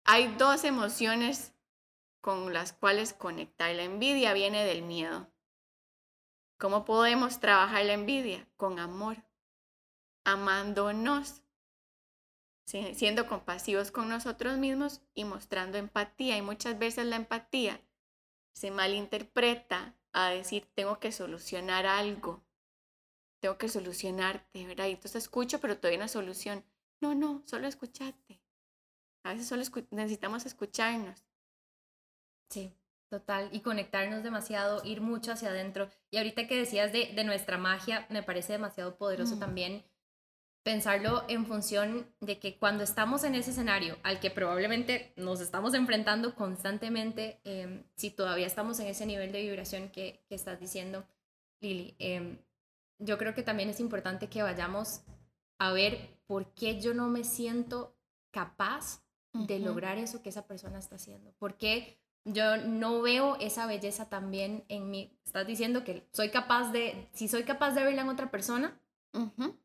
hay 0.04 0.34
dos 0.38 0.64
emociones 0.64 1.52
con 2.20 2.52
las 2.52 2.72
cuales 2.72 3.12
conectar. 3.12 3.74
La 3.74 3.82
envidia 3.82 4.32
viene 4.32 4.64
del 4.64 4.82
miedo. 4.82 5.28
¿Cómo 6.58 6.84
podemos 6.84 7.40
trabajar 7.40 7.84
la 7.84 7.94
envidia? 7.94 8.46
Con 8.56 8.78
amor, 8.78 9.16
amándonos, 10.24 11.42
siendo 12.64 13.26
compasivos 13.26 13.90
con 13.90 14.08
nosotros 14.08 14.58
mismos 14.58 15.00
y 15.14 15.24
mostrando 15.24 15.78
empatía. 15.78 16.36
Y 16.36 16.42
muchas 16.42 16.78
veces 16.78 17.06
la 17.06 17.16
empatía 17.16 17.80
se 18.52 18.70
malinterpreta 18.70 19.94
a 20.12 20.28
decir, 20.28 20.68
tengo 20.74 20.98
que 20.98 21.12
solucionar 21.12 21.86
algo, 21.86 22.42
tengo 23.40 23.58
que 23.58 23.68
solucionarte, 23.68 24.66
¿verdad? 24.66 24.86
Y 24.86 24.92
entonces 24.92 25.24
escucho, 25.24 25.60
pero 25.60 25.76
todavía 25.78 25.98
no 25.98 26.04
hay 26.04 26.08
solución. 26.08 26.64
No, 27.00 27.14
no, 27.14 27.42
solo 27.46 27.66
escucharte. 27.66 28.40
A 29.24 29.32
veces 29.32 29.48
solo 29.48 29.62
necesitamos 29.90 30.46
escucharnos. 30.46 31.24
Sí. 32.50 32.72
Total, 33.10 33.48
y 33.50 33.60
conectarnos 33.60 34.22
demasiado, 34.22 34.82
ir 34.84 35.00
mucho 35.00 35.32
hacia 35.32 35.48
adentro. 35.48 35.90
Y 36.12 36.18
ahorita 36.18 36.46
que 36.46 36.56
decías 36.56 36.92
de, 36.92 37.12
de 37.12 37.24
nuestra 37.24 37.58
magia, 37.58 38.06
me 38.08 38.22
parece 38.22 38.52
demasiado 38.52 38.96
poderoso 38.96 39.34
Mm. 39.34 39.40
también 39.40 39.84
pensarlo 40.62 41.24
en 41.28 41.44
función 41.46 42.06
de 42.20 42.38
que 42.38 42.56
cuando 42.56 42.84
estamos 42.84 43.24
en 43.24 43.34
ese 43.34 43.50
escenario 43.50 43.96
al 44.04 44.20
que 44.20 44.30
probablemente 44.30 45.12
nos 45.16 45.40
estamos 45.40 45.74
enfrentando 45.74 46.36
constantemente, 46.36 47.40
em, 47.44 47.82
si 47.96 48.10
todavía 48.10 48.46
estamos 48.46 48.78
en 48.78 48.86
ese 48.86 49.06
nivel 49.06 49.32
de 49.32 49.40
vibración 49.42 49.88
que, 49.90 50.22
que 50.28 50.36
estás 50.36 50.60
diciendo, 50.60 51.04
Lili, 51.60 51.96
em, 51.98 52.38
yo 53.00 53.18
creo 53.18 53.34
que 53.34 53.42
también 53.42 53.70
es 53.70 53.80
importante 53.80 54.28
que 54.28 54.42
vayamos 54.42 55.02
a 55.58 55.72
ver 55.72 56.18
por 56.26 56.54
qué 56.54 56.80
yo 56.80 56.94
no 56.94 57.08
me 57.08 57.24
siento 57.24 57.96
capaz 58.30 59.02
de 59.32 59.58
lograr 59.58 59.98
eso 59.98 60.22
que 60.22 60.28
esa 60.28 60.46
persona 60.46 60.78
está 60.78 60.96
haciendo. 60.96 61.32
¿Por 61.38 61.56
qué 61.56 61.98
yo 62.24 62.56
no 62.56 63.00
veo 63.00 63.36
esa 63.40 63.66
belleza 63.66 64.08
también 64.08 64.64
en 64.68 64.90
mí? 64.90 65.16
Estás 65.24 65.46
diciendo 65.46 65.84
que 65.84 66.06
soy 66.12 66.30
capaz 66.30 66.72
de, 66.72 67.08
si 67.12 67.28
soy 67.28 67.44
capaz 67.44 67.72
de 67.72 67.84
verla 67.84 68.02
en 68.02 68.08
otra 68.08 68.30
persona, 68.30 68.80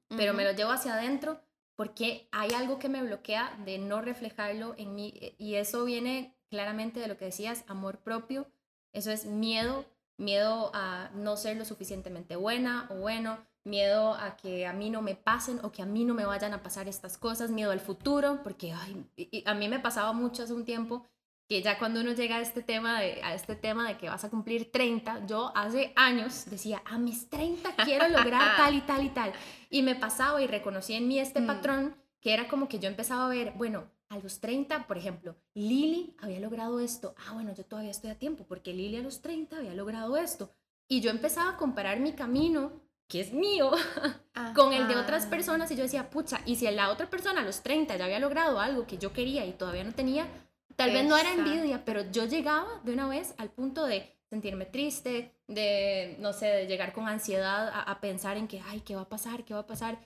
pero 0.09 0.33
me 0.33 0.43
lo 0.43 0.51
llevo 0.51 0.71
hacia 0.71 0.93
adentro 0.93 1.39
porque 1.75 2.27
hay 2.31 2.51
algo 2.51 2.79
que 2.79 2.89
me 2.89 3.03
bloquea 3.03 3.57
de 3.65 3.77
no 3.77 4.01
reflejarlo 4.01 4.75
en 4.77 4.95
mí 4.95 5.13
y 5.37 5.55
eso 5.55 5.83
viene 5.85 6.35
claramente 6.49 6.99
de 6.99 7.07
lo 7.07 7.17
que 7.17 7.25
decías, 7.25 7.63
amor 7.67 7.99
propio, 7.99 8.47
eso 8.93 9.11
es 9.11 9.25
miedo, 9.25 9.85
miedo 10.17 10.71
a 10.73 11.09
no 11.13 11.37
ser 11.37 11.57
lo 11.57 11.65
suficientemente 11.65 12.35
buena 12.35 12.87
o 12.89 12.95
bueno, 12.95 13.37
miedo 13.63 14.13
a 14.13 14.37
que 14.37 14.65
a 14.67 14.73
mí 14.73 14.89
no 14.89 15.01
me 15.01 15.15
pasen 15.15 15.59
o 15.63 15.71
que 15.71 15.81
a 15.81 15.85
mí 15.85 16.05
no 16.05 16.13
me 16.13 16.25
vayan 16.25 16.53
a 16.53 16.61
pasar 16.61 16.87
estas 16.87 17.17
cosas, 17.17 17.49
miedo 17.49 17.71
al 17.71 17.79
futuro, 17.79 18.41
porque 18.43 18.71
ay, 18.73 19.05
y- 19.17 19.43
a 19.45 19.53
mí 19.53 19.67
me 19.67 19.79
pasaba 19.79 20.13
mucho 20.13 20.43
hace 20.43 20.53
un 20.53 20.65
tiempo 20.65 21.05
que 21.47 21.61
ya 21.61 21.77
cuando 21.77 22.01
uno 22.01 22.11
llega 22.13 22.37
a 22.37 22.41
este 22.41 22.63
tema 22.63 22.99
de, 22.99 23.21
a 23.23 23.33
este 23.35 23.55
tema 23.55 23.87
de 23.87 23.97
que 23.97 24.09
vas 24.09 24.23
a 24.23 24.29
cumplir 24.31 24.71
30, 24.71 25.25
yo 25.27 25.51
hace 25.55 25.93
años 25.95 26.45
decía, 26.49 26.81
a 26.85 26.97
mis 26.97 27.29
30 27.29 27.75
quiero 27.83 28.07
lograr 28.09 28.41
tal 28.57 28.73
y 28.75 28.81
tal 28.81 29.03
y 29.05 29.09
tal. 29.09 29.31
Y 29.69 29.83
me 29.83 29.93
pasaba 29.95 30.41
y 30.41 30.47
reconocí 30.47 30.93
en 30.93 31.07
mí 31.07 31.19
este 31.19 31.41
Mm. 31.41 31.47
patrón 31.47 31.95
que 32.19 32.33
era 32.33 32.47
como 32.47 32.67
que 32.67 32.79
yo 32.79 32.87
empezaba 32.87 33.25
a 33.25 33.29
ver, 33.29 33.53
bueno, 33.55 33.83
a 34.09 34.19
los 34.19 34.39
30, 34.39 34.87
por 34.87 34.97
ejemplo, 34.97 35.35
Lili 35.53 36.15
había 36.19 36.39
logrado 36.39 36.79
esto. 36.79 37.15
Ah, 37.17 37.33
bueno, 37.33 37.53
yo 37.53 37.65
todavía 37.65 37.91
estoy 37.91 38.11
a 38.11 38.19
tiempo 38.19 38.45
porque 38.47 38.73
Lili 38.73 38.97
a 38.97 39.01
los 39.01 39.21
30 39.21 39.57
había 39.57 39.73
logrado 39.73 40.17
esto. 40.17 40.51
Y 40.87 41.01
yo 41.01 41.09
empezaba 41.09 41.51
a 41.51 41.57
comparar 41.57 41.99
mi 41.99 42.13
camino, 42.13 42.73
que 43.07 43.21
es 43.21 43.33
mío, 43.33 43.71
con 44.55 44.73
el 44.73 44.87
de 44.87 44.95
otras 44.95 45.25
personas 45.25 45.71
y 45.71 45.75
yo 45.75 45.83
decía, 45.83 46.09
pucha, 46.09 46.41
y 46.45 46.55
si 46.55 46.69
la 46.69 46.91
otra 46.91 47.09
persona 47.09 47.41
a 47.41 47.45
los 47.45 47.61
30 47.61 47.97
ya 47.97 48.05
había 48.05 48.19
logrado 48.19 48.59
algo 48.59 48.85
que 48.85 48.97
yo 48.97 49.11
quería 49.11 49.45
y 49.45 49.53
todavía 49.53 49.83
no 49.83 49.93
tenía, 49.93 50.27
tal 50.75 50.91
vez 50.91 51.05
no 51.05 51.17
era 51.17 51.33
envidia, 51.33 51.83
pero 51.85 52.09
yo 52.11 52.25
llegaba 52.25 52.81
de 52.83 52.93
una 52.93 53.07
vez 53.07 53.33
al 53.37 53.49
punto 53.49 53.85
de 53.85 54.15
sentirme 54.29 54.65
triste, 54.65 55.35
de, 55.47 56.17
no 56.19 56.33
sé, 56.33 56.47
de 56.47 56.67
llegar 56.67 56.93
con 56.93 57.07
ansiedad 57.07 57.69
a, 57.69 57.81
a 57.81 58.01
pensar 58.01 58.37
en 58.37 58.47
que, 58.47 58.61
ay, 58.61 58.81
¿qué 58.81 58.95
va 58.95 59.01
a 59.01 59.09
pasar? 59.09 59.45
¿Qué 59.45 59.53
va 59.53 59.61
a 59.61 59.67
pasar? 59.67 59.97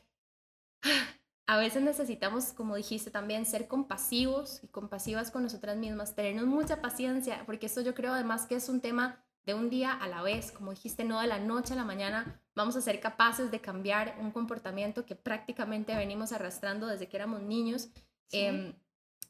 A 1.49 1.57
veces 1.57 1.81
necesitamos, 1.81 2.53
como 2.53 2.75
dijiste 2.75 3.09
también, 3.09 3.43
ser 3.43 3.67
compasivos 3.67 4.63
y 4.63 4.67
compasivas 4.67 5.31
con 5.31 5.41
nosotras 5.41 5.77
mismas, 5.77 6.13
tenernos 6.13 6.45
mucha 6.45 6.79
paciencia, 6.79 7.41
porque 7.47 7.65
esto 7.65 7.81
yo 7.81 7.95
creo 7.95 8.13
además 8.13 8.45
que 8.45 8.53
es 8.53 8.69
un 8.69 8.81
tema 8.81 9.25
de 9.47 9.55
un 9.55 9.71
día 9.71 9.91
a 9.93 10.07
la 10.07 10.21
vez, 10.21 10.51
como 10.51 10.69
dijiste, 10.69 11.03
no 11.05 11.19
de 11.19 11.25
la 11.25 11.39
noche 11.39 11.73
a 11.73 11.75
la 11.75 11.85
mañana 11.85 12.39
vamos 12.53 12.75
a 12.75 12.81
ser 12.81 12.99
capaces 12.99 13.49
de 13.49 13.61
cambiar 13.61 14.15
un 14.21 14.29
comportamiento 14.29 15.07
que 15.07 15.15
prácticamente 15.15 15.95
venimos 15.95 16.33
arrastrando 16.33 16.85
desde 16.85 17.09
que 17.09 17.17
éramos 17.17 17.41
niños, 17.41 17.89
Sí. 18.27 18.41
em, 18.45 18.75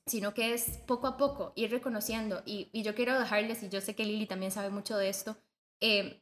sino 0.06 0.34
que 0.34 0.54
es 0.54 0.80
poco 0.88 1.08
a 1.08 1.16
poco 1.16 1.54
ir 1.56 1.72
reconociendo. 1.72 2.44
Y, 2.46 2.70
y 2.74 2.84
yo 2.84 2.96
quiero 2.96 3.18
dejarles, 3.18 3.64
y 3.64 3.70
yo 3.70 3.80
sé 3.80 3.96
que 3.96 4.04
Lili 4.04 4.26
también 4.26 4.52
sabe 4.52 4.72
mucho 4.72 4.98
de 4.98 5.08
esto, 5.08 5.38
em, 5.80 6.20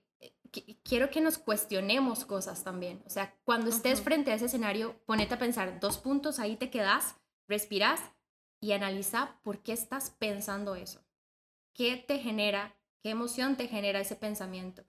qui- 0.52 0.80
quiero 0.84 1.10
que 1.10 1.22
nos 1.22 1.38
cuestionemos 1.38 2.26
cosas 2.26 2.64
también. 2.64 3.04
O 3.06 3.10
sea, 3.10 3.36
cuando 3.44 3.70
estés 3.70 4.02
frente 4.02 4.32
a 4.32 4.36
ese 4.36 4.46
escenario, 4.46 5.00
ponete 5.06 5.34
a 5.36 5.40
pensar 5.40 5.80
dos 5.80 5.98
puntos, 5.98 6.40
ahí 6.40 6.56
te 6.56 6.70
quedas, 6.70 7.16
respiras 7.48 8.00
y 8.60 8.72
analiza 8.74 9.40
por 9.44 9.60
qué 9.60 9.74
estás 9.74 10.10
pensando 10.12 10.76
eso. 10.76 11.04
¿Qué 11.74 11.98
te 11.98 12.20
genera? 12.20 12.76
¿Qué 13.02 13.12
emoción 13.12 13.56
te 13.56 13.68
genera 13.68 14.00
ese 14.00 14.16
pensamiento? 14.16 14.84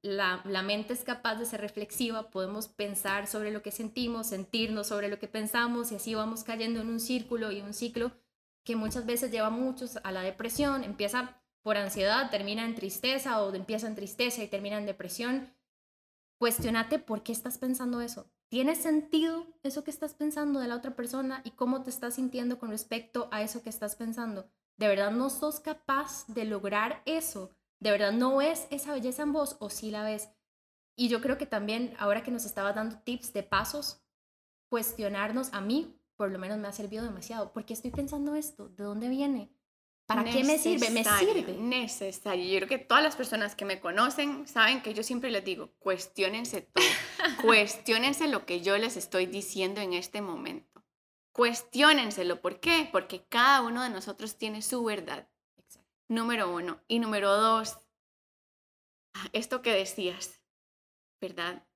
La, 0.00 0.40
la 0.44 0.62
mente 0.62 0.92
es 0.92 1.02
capaz 1.02 1.34
de 1.36 1.44
ser 1.46 1.60
reflexiva, 1.60 2.30
podemos 2.30 2.68
pensar 2.68 3.26
sobre 3.26 3.50
lo 3.50 3.62
que 3.62 3.72
sentimos, 3.72 4.28
sentirnos 4.28 4.86
sobre 4.86 5.08
lo 5.08 5.18
que 5.18 5.26
pensamos 5.26 5.90
y 5.90 5.96
así 5.96 6.14
vamos 6.14 6.44
cayendo 6.44 6.80
en 6.80 6.88
un 6.88 7.00
círculo 7.00 7.50
y 7.50 7.60
un 7.60 7.74
ciclo 7.74 8.12
que 8.64 8.76
muchas 8.76 9.06
veces 9.06 9.32
lleva 9.32 9.48
a 9.48 9.50
muchos 9.50 9.98
a 10.04 10.12
la 10.12 10.22
depresión, 10.22 10.84
empieza 10.84 11.42
por 11.68 11.76
ansiedad, 11.76 12.30
termina 12.30 12.64
en 12.64 12.74
tristeza 12.74 13.42
o 13.42 13.54
empieza 13.54 13.86
en 13.86 13.94
tristeza 13.94 14.42
y 14.42 14.48
termina 14.48 14.78
en 14.78 14.86
depresión. 14.86 15.52
Cuestiónate 16.38 16.98
por 16.98 17.22
qué 17.22 17.30
estás 17.30 17.58
pensando 17.58 18.00
eso. 18.00 18.32
¿Tiene 18.48 18.74
sentido 18.74 19.46
eso 19.62 19.84
que 19.84 19.90
estás 19.90 20.14
pensando 20.14 20.60
de 20.60 20.68
la 20.68 20.76
otra 20.76 20.96
persona 20.96 21.42
y 21.44 21.50
cómo 21.50 21.82
te 21.82 21.90
estás 21.90 22.14
sintiendo 22.14 22.58
con 22.58 22.70
respecto 22.70 23.28
a 23.32 23.42
eso 23.42 23.62
que 23.62 23.68
estás 23.68 23.96
pensando? 23.96 24.48
¿De 24.78 24.88
verdad 24.88 25.10
no 25.10 25.28
sos 25.28 25.60
capaz 25.60 26.26
de 26.28 26.46
lograr 26.46 27.02
eso? 27.04 27.50
¿De 27.80 27.90
verdad 27.90 28.12
no 28.12 28.38
ves 28.38 28.66
esa 28.70 28.94
belleza 28.94 29.24
en 29.24 29.34
vos 29.34 29.58
o 29.60 29.68
sí 29.68 29.90
la 29.90 30.04
ves? 30.04 30.30
Y 30.96 31.08
yo 31.08 31.20
creo 31.20 31.36
que 31.36 31.44
también, 31.44 31.92
ahora 31.98 32.22
que 32.22 32.30
nos 32.30 32.46
estabas 32.46 32.76
dando 32.76 33.00
tips 33.00 33.34
de 33.34 33.42
pasos, 33.42 34.00
cuestionarnos 34.70 35.52
a 35.52 35.60
mí, 35.60 36.00
por 36.16 36.30
lo 36.30 36.38
menos 36.38 36.56
me 36.56 36.68
ha 36.68 36.72
servido 36.72 37.04
demasiado. 37.04 37.52
¿Por 37.52 37.66
qué 37.66 37.74
estoy 37.74 37.90
pensando 37.90 38.36
esto? 38.36 38.70
¿De 38.70 38.84
dónde 38.84 39.10
viene? 39.10 39.52
¿Para 40.08 40.24
qué 40.24 40.42
me 40.42 40.56
sirve? 40.56 40.88
Me 40.88 41.04
sirve. 41.04 41.52
Necesario. 41.58 42.42
Yo 42.46 42.56
creo 42.56 42.68
que 42.68 42.78
todas 42.78 43.02
las 43.02 43.14
personas 43.14 43.54
que 43.54 43.66
me 43.66 43.78
conocen 43.78 44.48
saben 44.48 44.80
que 44.80 44.94
yo 44.94 45.02
siempre 45.02 45.30
les 45.30 45.44
digo, 45.44 45.74
cuestionense 45.80 46.62
todo. 46.62 46.82
cuestionense 47.42 48.26
lo 48.26 48.46
que 48.46 48.62
yo 48.62 48.78
les 48.78 48.96
estoy 48.96 49.26
diciendo 49.26 49.82
en 49.82 49.92
este 49.92 50.22
momento. 50.22 50.82
Cuestiónenselo. 51.32 52.40
¿Por 52.40 52.58
qué? 52.58 52.88
Porque 52.90 53.26
cada 53.28 53.60
uno 53.60 53.82
de 53.82 53.90
nosotros 53.90 54.38
tiene 54.38 54.62
su 54.62 54.82
verdad. 54.82 55.28
Exacto. 55.58 55.92
Número 56.08 56.54
uno. 56.54 56.80
Y 56.88 57.00
número 57.00 57.36
dos, 57.36 57.78
ah, 59.12 59.28
esto 59.34 59.60
que 59.60 59.74
decías, 59.74 60.40
¿verdad? 61.20 61.66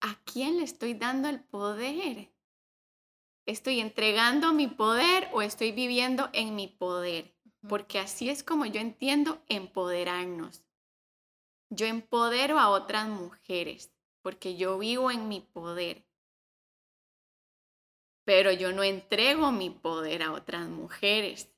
¿A 0.00 0.20
quién 0.24 0.56
le 0.56 0.64
estoy 0.64 0.94
dando 0.94 1.28
el 1.28 1.38
poder? 1.38 2.29
¿Estoy 3.46 3.80
entregando 3.80 4.52
mi 4.52 4.68
poder 4.68 5.28
o 5.32 5.42
estoy 5.42 5.72
viviendo 5.72 6.28
en 6.32 6.54
mi 6.54 6.68
poder? 6.68 7.34
Porque 7.68 7.98
así 7.98 8.30
es 8.30 8.42
como 8.42 8.64
yo 8.66 8.80
entiendo 8.80 9.42
empoderarnos. 9.48 10.62
yo 11.70 11.86
empodero 11.86 12.58
a 12.58 12.68
otras 12.68 13.08
mujeres 13.08 13.92
porque 14.22 14.56
yo 14.56 14.78
vivo 14.78 15.10
en 15.10 15.28
mi 15.28 15.40
poder. 15.40 16.04
Pero 18.24 18.52
yo 18.52 18.72
no 18.72 18.82
entrego 18.82 19.50
mi 19.50 19.70
poder 19.70 20.22
a 20.22 20.32
otras 20.32 20.68
mujeres 20.68 21.50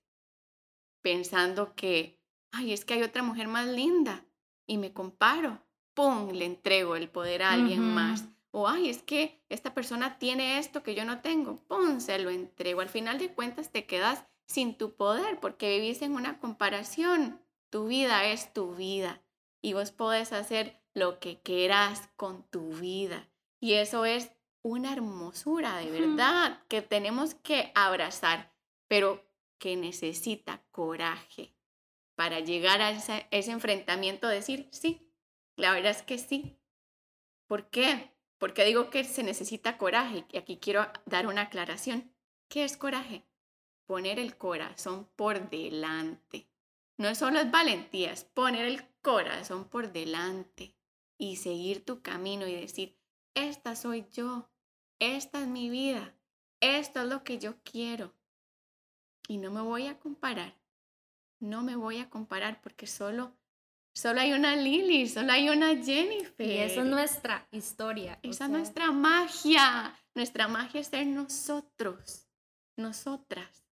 pensando 1.02 1.74
que, 1.74 2.20
ay, 2.52 2.72
es 2.72 2.84
que 2.84 2.94
hay 2.94 3.02
otra 3.02 3.22
mujer 3.22 3.48
más 3.48 3.66
linda 3.66 4.24
y 4.66 4.78
me 4.78 4.92
comparo. 4.92 5.60
¡Pum! 5.94 6.30
Le 6.30 6.44
entrego 6.46 6.96
el 6.96 7.10
poder 7.10 7.42
a 7.42 7.52
alguien 7.52 7.94
más. 7.94 8.24
O, 8.52 8.68
ay, 8.68 8.88
es 8.88 9.02
que 9.02 9.42
esta 9.48 9.74
persona 9.74 10.18
tiene 10.18 10.58
esto 10.58 10.82
que 10.82 10.94
yo 10.94 11.04
no 11.04 11.20
tengo. 11.20 11.56
¡Pum! 11.66 12.00
Se 12.00 12.18
lo 12.18 12.30
entrego. 12.30 12.80
Al 12.80 12.88
final 12.88 13.18
de 13.18 13.32
cuentas 13.32 13.72
te 13.72 13.86
quedas 13.86 14.24
sin 14.46 14.76
tu 14.76 14.94
poder 14.94 15.40
porque 15.40 15.80
vivís 15.80 16.02
en 16.02 16.12
una 16.12 16.38
comparación. 16.38 17.40
Tu 17.70 17.86
vida 17.86 18.26
es 18.26 18.52
tu 18.52 18.74
vida 18.74 19.22
y 19.62 19.72
vos 19.72 19.90
podés 19.90 20.32
hacer 20.32 20.80
lo 20.94 21.18
que 21.18 21.40
quieras 21.40 22.10
con 22.16 22.42
tu 22.50 22.68
vida. 22.74 23.28
Y 23.58 23.74
eso 23.74 24.04
es 24.04 24.30
una 24.62 24.92
hermosura 24.92 25.78
de 25.78 25.90
verdad 25.90 26.62
que 26.68 26.82
tenemos 26.82 27.34
que 27.34 27.72
abrazar, 27.74 28.52
pero 28.86 29.24
que 29.58 29.76
necesita 29.76 30.62
coraje 30.70 31.54
para 32.14 32.40
llegar 32.40 32.80
a 32.80 32.90
ese, 32.90 33.50
enfrentamiento, 33.50 34.28
decir, 34.28 34.68
sí, 34.70 35.10
la 35.56 35.72
verdad 35.72 35.92
es 35.92 36.02
que 36.02 36.18
sí. 36.18 36.58
¿Por 37.46 37.70
qué? 37.70 38.12
Porque 38.42 38.64
digo 38.64 38.90
que 38.90 39.04
se 39.04 39.22
necesita 39.22 39.78
coraje. 39.78 40.24
Y 40.32 40.36
aquí 40.36 40.56
quiero 40.56 40.84
dar 41.06 41.28
una 41.28 41.42
aclaración. 41.42 42.12
¿Qué 42.48 42.64
es 42.64 42.76
coraje? 42.76 43.24
Poner 43.86 44.18
el 44.18 44.36
corazón 44.36 45.08
por 45.14 45.48
delante. 45.48 46.48
No 46.96 47.14
solo 47.14 47.38
es 47.38 47.48
valentía, 47.52 48.10
es 48.10 48.24
poner 48.24 48.64
el 48.64 48.82
corazón 49.00 49.68
por 49.68 49.92
delante 49.92 50.74
y 51.18 51.36
seguir 51.36 51.84
tu 51.84 52.02
camino 52.02 52.48
y 52.48 52.56
decir, 52.56 52.98
esta 53.34 53.76
soy 53.76 54.06
yo, 54.10 54.50
esta 54.98 55.42
es 55.42 55.46
mi 55.46 55.70
vida, 55.70 56.12
esto 56.58 57.02
es 57.02 57.06
lo 57.06 57.22
que 57.22 57.38
yo 57.38 57.62
quiero. 57.62 58.12
Y 59.28 59.38
no 59.38 59.52
me 59.52 59.60
voy 59.60 59.86
a 59.86 60.00
comparar, 60.00 60.58
no 61.38 61.62
me 61.62 61.76
voy 61.76 61.98
a 61.98 62.10
comparar 62.10 62.60
porque 62.60 62.88
solo, 62.88 63.36
solo 63.94 64.20
hay 64.20 64.32
una 64.32 64.56
Lily, 64.56 65.08
solo 65.08 65.32
hay 65.32 65.48
una 65.48 65.76
Jennifer. 65.76 66.46
Y 66.46 66.58
esa 66.58 66.80
es 66.80 66.86
nuestra 66.86 67.46
historia. 67.50 68.18
Esa 68.22 68.44
es 68.44 68.50
nuestra 68.50 68.92
magia. 68.92 69.94
Nuestra 70.14 70.48
magia 70.48 70.80
es 70.80 70.88
ser 70.88 71.06
nosotros, 71.06 72.28
nosotras. 72.76 73.64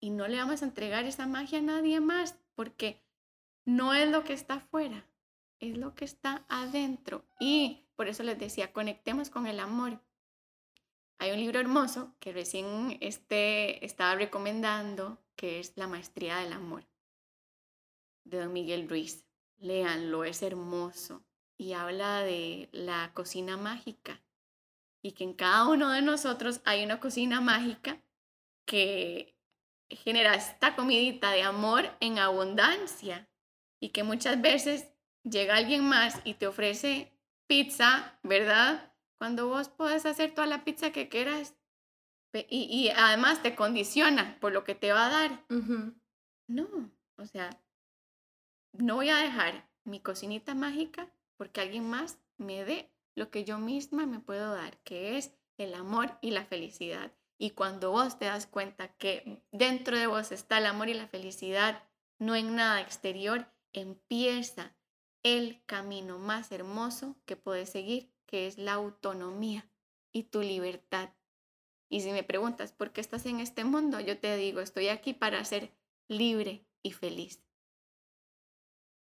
Y 0.00 0.10
no 0.10 0.28
le 0.28 0.36
vamos 0.36 0.62
a 0.62 0.66
entregar 0.66 1.04
esa 1.04 1.26
magia 1.26 1.58
a 1.58 1.62
nadie 1.62 2.00
más 2.00 2.38
porque 2.54 3.02
no 3.64 3.94
es 3.94 4.10
lo 4.10 4.24
que 4.24 4.34
está 4.34 4.54
afuera, 4.54 5.06
es 5.60 5.76
lo 5.76 5.94
que 5.94 6.04
está 6.04 6.44
adentro. 6.48 7.24
Y 7.40 7.86
por 7.96 8.08
eso 8.08 8.22
les 8.22 8.38
decía, 8.38 8.72
conectemos 8.72 9.30
con 9.30 9.46
el 9.46 9.60
amor. 9.60 10.00
Hay 11.18 11.30
un 11.30 11.38
libro 11.38 11.60
hermoso 11.60 12.14
que 12.20 12.32
recién 12.32 12.98
este, 13.00 13.84
estaba 13.84 14.14
recomendando, 14.16 15.18
que 15.36 15.60
es 15.60 15.72
La 15.76 15.86
Maestría 15.86 16.38
del 16.38 16.52
Amor, 16.52 16.84
de 18.24 18.40
don 18.40 18.52
Miguel 18.52 18.88
Ruiz. 18.88 19.23
Léanlo, 19.58 20.24
es 20.24 20.42
hermoso. 20.42 21.24
Y 21.56 21.72
habla 21.72 22.20
de 22.20 22.68
la 22.72 23.12
cocina 23.14 23.56
mágica. 23.56 24.22
Y 25.02 25.12
que 25.12 25.24
en 25.24 25.34
cada 25.34 25.68
uno 25.68 25.90
de 25.90 26.02
nosotros 26.02 26.60
hay 26.64 26.84
una 26.84 27.00
cocina 27.00 27.40
mágica 27.40 28.00
que 28.66 29.36
genera 29.88 30.34
esta 30.34 30.74
comidita 30.74 31.30
de 31.30 31.42
amor 31.42 31.96
en 32.00 32.18
abundancia. 32.18 33.28
Y 33.80 33.90
que 33.90 34.02
muchas 34.02 34.40
veces 34.40 34.88
llega 35.22 35.56
alguien 35.56 35.84
más 35.84 36.20
y 36.24 36.34
te 36.34 36.46
ofrece 36.46 37.12
pizza, 37.46 38.18
¿verdad? 38.22 38.92
Cuando 39.18 39.48
vos 39.48 39.68
podés 39.68 40.06
hacer 40.06 40.34
toda 40.34 40.46
la 40.46 40.64
pizza 40.64 40.92
que 40.92 41.08
quieras 41.08 41.54
y, 42.48 42.90
además 42.96 43.42
te 43.42 43.54
condiciona 43.54 44.38
por 44.40 44.52
lo 44.52 44.64
que 44.64 44.74
te 44.74 44.92
va 44.92 45.06
a 45.06 45.10
dar. 45.10 45.44
No, 46.48 46.90
o 47.16 47.26
sea, 47.26 47.50
no 48.78 48.96
voy 48.96 49.08
a 49.08 49.16
dejar 49.16 49.68
mi 49.84 50.00
cocinita 50.00 50.54
mágica 50.54 51.08
porque 51.36 51.60
alguien 51.60 51.88
más 51.88 52.18
me 52.36 52.64
dé 52.64 52.90
lo 53.14 53.30
que 53.30 53.44
yo 53.44 53.58
misma 53.58 54.06
me 54.06 54.20
puedo 54.20 54.54
dar, 54.54 54.78
que 54.78 55.16
es 55.16 55.32
el 55.56 55.74
amor 55.74 56.18
y 56.20 56.30
la 56.32 56.44
felicidad. 56.44 57.12
Y 57.38 57.50
cuando 57.50 57.90
vos 57.90 58.18
te 58.18 58.26
das 58.26 58.46
cuenta 58.46 58.88
que 58.88 59.42
dentro 59.52 59.98
de 59.98 60.06
vos 60.06 60.32
está 60.32 60.58
el 60.58 60.66
amor 60.66 60.88
y 60.88 60.94
la 60.94 61.06
felicidad, 61.06 61.82
no 62.18 62.34
en 62.34 62.56
nada 62.56 62.80
exterior, 62.80 63.46
empieza 63.72 64.74
el 65.22 65.62
camino 65.66 66.18
más 66.18 66.52
hermoso 66.52 67.16
que 67.24 67.36
puedes 67.36 67.70
seguir, 67.70 68.12
que 68.26 68.46
es 68.46 68.58
la 68.58 68.74
autonomía 68.74 69.68
y 70.12 70.24
tu 70.24 70.42
libertad. 70.42 71.10
Y 71.88 72.00
si 72.00 72.10
me 72.10 72.22
preguntas 72.22 72.72
por 72.72 72.92
qué 72.92 73.00
estás 73.00 73.26
en 73.26 73.40
este 73.40 73.64
mundo, 73.64 74.00
yo 74.00 74.18
te 74.18 74.36
digo, 74.36 74.60
estoy 74.60 74.88
aquí 74.88 75.12
para 75.12 75.44
ser 75.44 75.72
libre 76.08 76.66
y 76.82 76.92
feliz. 76.92 77.40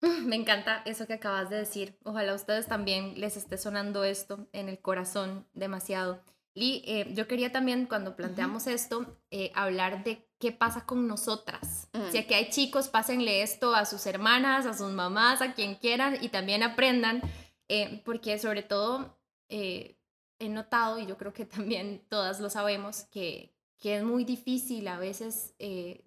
Me 0.26 0.36
encanta 0.36 0.82
eso 0.84 1.06
que 1.06 1.14
acabas 1.14 1.48
de 1.48 1.56
decir. 1.56 1.96
Ojalá 2.04 2.32
a 2.32 2.36
ustedes 2.36 2.66
también 2.66 3.20
les 3.20 3.36
esté 3.36 3.56
sonando 3.56 4.04
esto 4.04 4.48
en 4.52 4.68
el 4.68 4.80
corazón 4.80 5.46
demasiado. 5.54 6.22
Y 6.54 6.82
eh, 6.86 7.06
yo 7.14 7.26
quería 7.26 7.50
también, 7.50 7.86
cuando 7.86 8.14
planteamos 8.14 8.66
esto, 8.66 9.06
eh, 9.30 9.52
hablar 9.54 10.04
de 10.04 10.28
qué 10.38 10.52
pasa 10.52 10.84
con 10.84 11.06
nosotras. 11.06 11.88
Si 12.10 12.18
mm. 12.18 12.20
aquí 12.20 12.34
hay 12.34 12.50
chicos, 12.50 12.88
pásenle 12.88 13.42
esto 13.42 13.74
a 13.74 13.86
sus 13.86 14.04
hermanas, 14.06 14.66
a 14.66 14.74
sus 14.74 14.90
mamás, 14.92 15.40
a 15.40 15.54
quien 15.54 15.76
quieran 15.76 16.18
y 16.20 16.28
también 16.28 16.62
aprendan, 16.62 17.22
eh, 17.68 18.02
porque 18.04 18.38
sobre 18.38 18.62
todo 18.62 19.18
he 19.48 20.48
notado, 20.48 20.98
y 20.98 21.06
yo 21.06 21.16
creo 21.18 21.32
que 21.32 21.44
también 21.46 22.02
todas 22.08 22.40
lo 22.40 22.50
sabemos, 22.50 23.04
que, 23.10 23.54
que 23.78 23.96
es 23.96 24.02
muy 24.02 24.24
difícil 24.24 24.88
a 24.88 24.98
veces 24.98 25.54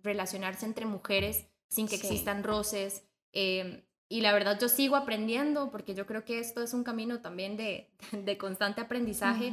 relacionarse 0.04 0.66
entre 0.66 0.86
mujeres 0.86 1.48
sin 1.68 1.88
que 1.88 1.96
existan 1.96 2.44
roces. 2.44 3.04
Y 4.08 4.22
la 4.22 4.34
verdad 4.34 4.58
yo 4.60 4.70
sigo 4.70 4.96
aprendiendo 4.96 5.72
porque 5.72 5.94
yo 5.94 6.06
creo 6.06 6.24
que 6.24 6.40
esto 6.40 6.62
es 6.62 6.74
un 6.74 6.84
camino 6.84 7.20
también 7.22 7.58
de, 7.58 7.90
de 8.12 8.38
constante 8.38 8.82
aprendizaje 8.82 9.52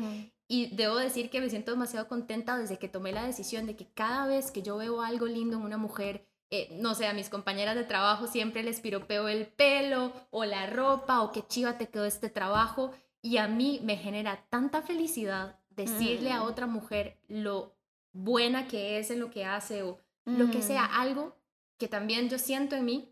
y 0.49 0.67
debo 0.77 0.97
decir 0.97 1.31
que 1.31 1.41
me 1.41 1.49
siento 1.49 1.71
demasiado 1.71 2.09
contenta 2.09 2.59
desde 2.59 2.79
que 2.79 2.89
tomé 2.89 3.13
la 3.13 3.25
decisión 3.25 3.67
de 3.67 3.75
que 3.75 3.87
cada 3.87 4.27
vez 4.27 4.51
que 4.51 4.61
yo 4.61 4.77
veo 4.77 5.01
algo 5.01 5.27
lindo 5.27 5.57
en 5.57 5.63
una 5.63 5.79
mujer, 5.79 6.27
eh, 6.51 6.69
no 6.79 6.95
sé, 6.95 7.07
a 7.07 7.15
mis 7.15 7.31
compañeras 7.31 7.75
de 7.75 7.85
trabajo 7.85 8.27
siempre 8.27 8.63
les 8.63 8.81
piropeo 8.81 9.29
el 9.29 9.47
pelo 9.47 10.13
o 10.31 10.45
la 10.45 10.67
ropa 10.67 11.23
o 11.23 11.33
qué 11.33 11.43
chiva 11.47 11.79
te 11.79 11.89
quedó 11.89 12.05
este 12.05 12.29
trabajo. 12.29 12.93
Y 13.23 13.39
a 13.39 13.49
mí 13.49 13.81
me 13.83 13.97
genera 13.97 14.45
tanta 14.51 14.83
felicidad 14.83 15.59
decirle 15.71 16.33
a 16.33 16.41
mm. 16.41 16.47
otra 16.47 16.67
mujer 16.67 17.19
lo 17.29 17.75
buena 18.13 18.69
que 18.69 18.99
es 18.99 19.11
en 19.11 19.21
lo 19.21 19.31
que 19.31 19.47
hace 19.47 19.83
o 19.83 19.97
lo 20.27 20.51
que 20.51 20.61
sea, 20.61 20.89
mm. 20.89 21.01
algo 21.01 21.37
que 21.79 21.89
también 21.89 22.29
yo 22.29 22.39
siento 22.39 22.77
en 22.77 22.85
mí, 22.85 23.12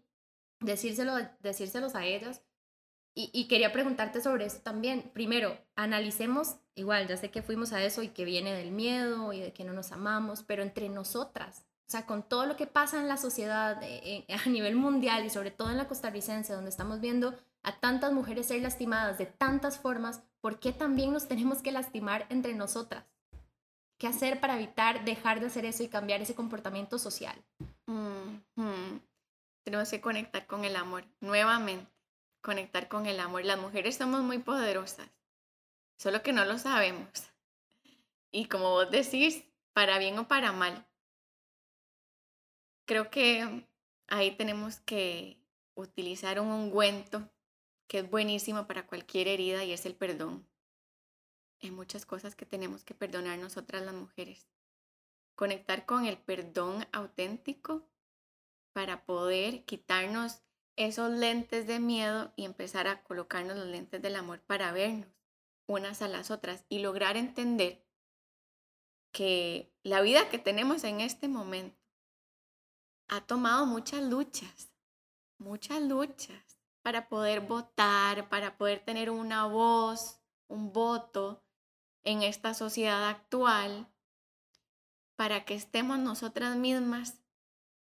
decírselo, 0.60 1.14
decírselos 1.40 1.94
a 1.94 2.04
ellas 2.04 2.42
y, 3.14 3.48
quería 3.48 3.72
preguntarte 3.72 4.20
sobre 4.20 4.46
eso 4.46 4.60
también. 4.62 5.10
Primero, 5.12 5.58
analicemos, 5.74 6.56
igual, 6.74 7.08
ya 7.08 7.16
sé 7.16 7.30
que 7.30 7.42
fuimos 7.42 7.72
a 7.72 7.82
eso 7.82 8.02
y 8.02 8.08
que 8.08 8.24
viene 8.24 8.54
del 8.54 8.70
miedo 8.70 9.32
y 9.32 9.40
de 9.40 9.52
que 9.52 9.64
no 9.64 9.72
nos 9.72 9.92
amamos, 9.92 10.44
pero 10.44 10.62
entre 10.62 10.88
nosotras, 10.88 11.64
o 11.88 11.90
sea, 11.90 12.06
con 12.06 12.22
todo 12.22 12.46
lo 12.46 12.56
que 12.56 12.68
pasa 12.68 13.00
en 13.00 13.08
la 13.08 13.16
sociedad 13.16 13.82
eh, 13.82 14.24
eh, 14.28 14.34
a 14.46 14.48
nivel 14.48 14.76
mundial 14.76 15.24
y 15.26 15.30
sobre 15.30 15.50
todo 15.50 15.70
en 15.70 15.76
la 15.76 15.88
costarricense, 15.88 16.52
donde 16.52 16.70
estamos 16.70 17.00
viendo 17.00 17.34
a 17.62 17.78
tantas 17.80 18.12
mujeres 18.12 18.46
ser 18.46 18.62
lastimadas 18.62 19.18
de 19.18 19.26
tantas 19.26 19.78
formas, 19.78 20.22
¿por 20.40 20.60
qué 20.60 20.72
también 20.72 21.12
nos 21.12 21.26
tenemos 21.26 21.62
que 21.62 21.72
lastimar 21.72 22.26
entre 22.30 22.54
nosotras? 22.54 23.04
¿Qué 23.98 24.06
hacer 24.06 24.40
para 24.40 24.54
evitar 24.54 25.04
dejar 25.04 25.40
de 25.40 25.46
hacer 25.46 25.66
eso 25.66 25.82
y 25.82 25.88
cambiar 25.88 26.22
ese 26.22 26.34
comportamiento 26.34 26.98
social? 26.98 27.36
Tenemos 29.64 29.90
que 29.90 30.00
conectar 30.00 30.46
con 30.46 30.64
el 30.64 30.76
amor 30.76 31.04
nuevamente 31.20 31.90
conectar 32.40 32.88
con 32.88 33.06
el 33.06 33.20
amor. 33.20 33.44
Las 33.44 33.58
mujeres 33.58 33.96
somos 33.96 34.22
muy 34.22 34.38
poderosas, 34.38 35.08
solo 35.96 36.22
que 36.22 36.32
no 36.32 36.44
lo 36.44 36.58
sabemos. 36.58 37.08
Y 38.30 38.46
como 38.46 38.70
vos 38.70 38.90
decís, 38.90 39.44
para 39.72 39.98
bien 39.98 40.18
o 40.18 40.28
para 40.28 40.52
mal, 40.52 40.86
creo 42.84 43.10
que 43.10 43.66
ahí 44.08 44.36
tenemos 44.36 44.80
que 44.80 45.38
utilizar 45.74 46.40
un 46.40 46.48
ungüento 46.48 47.28
que 47.86 48.00
es 48.00 48.10
buenísimo 48.10 48.66
para 48.66 48.86
cualquier 48.86 49.28
herida 49.28 49.64
y 49.64 49.72
es 49.72 49.84
el 49.86 49.96
perdón. 49.96 50.46
Hay 51.62 51.70
muchas 51.70 52.06
cosas 52.06 52.36
que 52.36 52.46
tenemos 52.46 52.84
que 52.84 52.94
perdonar 52.94 53.38
nosotras 53.38 53.82
las 53.82 53.94
mujeres. 53.94 54.46
Conectar 55.34 55.86
con 55.86 56.06
el 56.06 56.16
perdón 56.16 56.86
auténtico 56.92 57.86
para 58.72 59.04
poder 59.04 59.64
quitarnos 59.64 60.42
esos 60.76 61.10
lentes 61.10 61.66
de 61.66 61.80
miedo 61.80 62.32
y 62.36 62.44
empezar 62.44 62.88
a 62.88 63.02
colocarnos 63.02 63.56
los 63.56 63.66
lentes 63.66 64.00
del 64.00 64.16
amor 64.16 64.40
para 64.40 64.72
vernos 64.72 65.08
unas 65.70 66.02
a 66.02 66.08
las 66.08 66.30
otras 66.30 66.64
y 66.68 66.80
lograr 66.80 67.16
entender 67.16 67.86
que 69.12 69.72
la 69.82 70.00
vida 70.00 70.28
que 70.28 70.38
tenemos 70.38 70.84
en 70.84 71.00
este 71.00 71.28
momento 71.28 71.80
ha 73.08 73.20
tomado 73.20 73.66
muchas 73.66 74.02
luchas, 74.02 74.72
muchas 75.38 75.82
luchas. 75.82 76.58
para 76.82 77.10
poder 77.10 77.40
votar, 77.40 78.30
para 78.30 78.56
poder 78.56 78.82
tener 78.82 79.10
una 79.10 79.44
voz, 79.44 80.18
un 80.48 80.72
voto 80.72 81.44
en 82.04 82.22
esta 82.22 82.54
sociedad 82.54 83.06
actual, 83.06 83.86
para 85.14 85.44
que 85.44 85.54
estemos 85.54 85.98
nosotras 85.98 86.56
mismas 86.56 87.19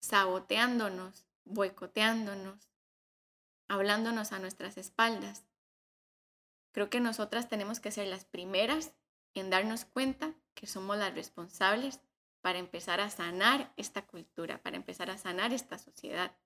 saboteándonos, 0.01 1.27
boicoteándonos, 1.45 2.71
hablándonos 3.69 4.33
a 4.33 4.39
nuestras 4.39 4.79
espaldas. 4.79 5.45
Creo 6.73 6.91
que 6.91 7.01
nosotras 7.01 7.49
tenemos 7.49 7.81
que 7.81 7.91
ser 7.91 8.09
las 8.09 8.25
primeras 8.25 8.93
en 9.35 9.51
darnos 9.51 9.85
cuenta 9.85 10.35
que 10.55 10.67
somos 10.67 10.97
las 10.97 11.15
responsables 11.15 12.01
para 12.41 12.59
empezar 12.59 13.01
a 13.01 13.11
sanar 13.11 13.73
esta 13.77 14.07
cultura, 14.07 14.63
para 14.63 14.77
empezar 14.77 15.11
a 15.11 15.19
sanar 15.19 15.53
esta 15.53 15.79
sociedad. 15.79 16.37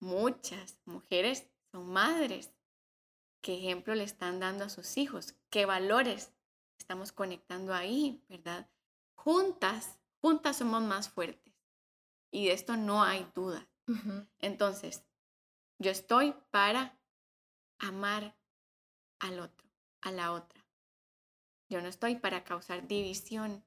Muchas 0.00 0.78
mujeres 0.84 1.48
son 1.72 1.90
madres. 1.90 2.52
¿Qué 3.40 3.58
ejemplo 3.58 3.94
le 3.94 4.04
están 4.04 4.40
dando 4.40 4.64
a 4.64 4.68
sus 4.68 4.96
hijos? 4.96 5.34
¿Qué 5.50 5.66
valores 5.66 6.32
estamos 6.78 7.12
conectando 7.12 7.74
ahí, 7.74 8.22
verdad? 8.28 8.68
Juntas, 9.14 9.98
juntas 10.20 10.56
somos 10.56 10.82
más 10.82 11.08
fuertes. 11.08 11.45
Y 12.30 12.46
de 12.46 12.52
esto 12.52 12.76
no 12.76 13.02
hay 13.02 13.26
duda. 13.34 13.68
Entonces, 14.40 15.04
yo 15.78 15.90
estoy 15.90 16.34
para 16.50 16.98
amar 17.78 18.36
al 19.20 19.40
otro, 19.40 19.68
a 20.00 20.10
la 20.10 20.32
otra. 20.32 20.64
Yo 21.68 21.80
no 21.80 21.88
estoy 21.88 22.16
para 22.16 22.44
causar 22.44 22.86
división. 22.86 23.64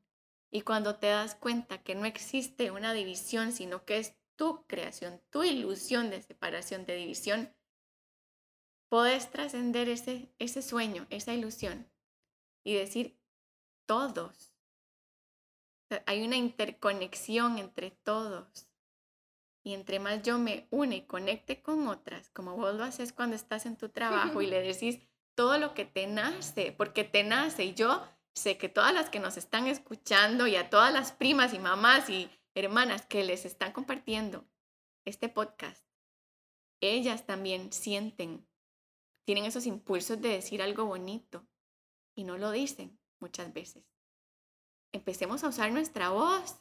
Y 0.52 0.62
cuando 0.62 0.96
te 0.98 1.08
das 1.08 1.36
cuenta 1.36 1.84
que 1.84 1.96
no 1.96 2.06
existe 2.06 2.72
una 2.72 2.94
división, 2.94 3.52
sino 3.52 3.86
que 3.86 3.98
es 3.98 4.16
tu 4.36 4.66
creación, 4.66 5.22
tu 5.30 5.44
ilusión 5.44 6.10
de 6.10 6.22
separación, 6.22 6.86
de 6.86 6.96
división, 6.96 7.54
puedes 8.90 9.30
trascender 9.30 9.90
ese, 9.90 10.34
ese 10.40 10.62
sueño, 10.62 11.06
esa 11.10 11.34
ilusión 11.34 11.92
y 12.64 12.74
decir 12.74 13.20
todos. 13.86 14.54
Hay 16.06 16.26
una 16.26 16.38
interconexión 16.38 17.58
entre 17.58 17.92
todos. 17.92 18.68
Y 19.64 19.74
entre 19.74 20.00
más 20.00 20.22
yo 20.24 20.38
me 20.40 20.68
une 20.72 20.98
y 20.98 21.02
conecte 21.06 21.62
con 21.62 21.88
otras, 21.88 22.30
como 22.30 22.56
vos 22.56 22.76
lo 22.76 22.84
haces 22.84 23.12
cuando 23.12 23.36
estás 23.36 23.66
en 23.66 23.76
tu 23.76 23.90
trabajo 23.90 24.42
y 24.42 24.48
le 24.48 24.62
decís 24.74 25.00
todo 25.36 25.58
lo 25.58 25.74
que 25.74 25.86
te 25.86 26.08
nace, 26.08 26.72
porque 26.72 27.04
te 27.04 27.24
nace. 27.24 27.66
Y 27.66 27.74
yo 27.74 28.04
sé 28.34 28.58
que 28.58 28.70
todas 28.70 28.94
las 28.94 29.10
que 29.10 29.20
nos 29.20 29.38
están 29.38 29.68
escuchando 29.68 30.48
y 30.48 30.56
a 30.56 30.70
todas 30.70 30.94
las 30.94 31.12
primas 31.12 31.54
y 31.54 31.60
mamás 31.60 32.10
y 32.10 32.30
hermanas 32.56 33.06
que 33.06 33.24
les 33.24 33.46
están 33.46 33.72
compartiendo 33.72 34.46
este 35.06 35.30
podcast, 35.30 35.86
ellas 36.82 37.26
también 37.26 37.72
sienten, 37.74 38.48
tienen 39.26 39.46
esos 39.46 39.66
impulsos 39.66 40.22
de 40.22 40.30
decir 40.30 40.62
algo 40.62 40.86
bonito 40.86 41.48
y 42.16 42.24
no 42.24 42.38
lo 42.38 42.52
dicen 42.52 43.00
muchas 43.20 43.54
veces. 43.54 43.84
Empecemos 44.92 45.44
a 45.44 45.50
usar 45.50 45.72
nuestra 45.72 46.10
voz 46.10 46.60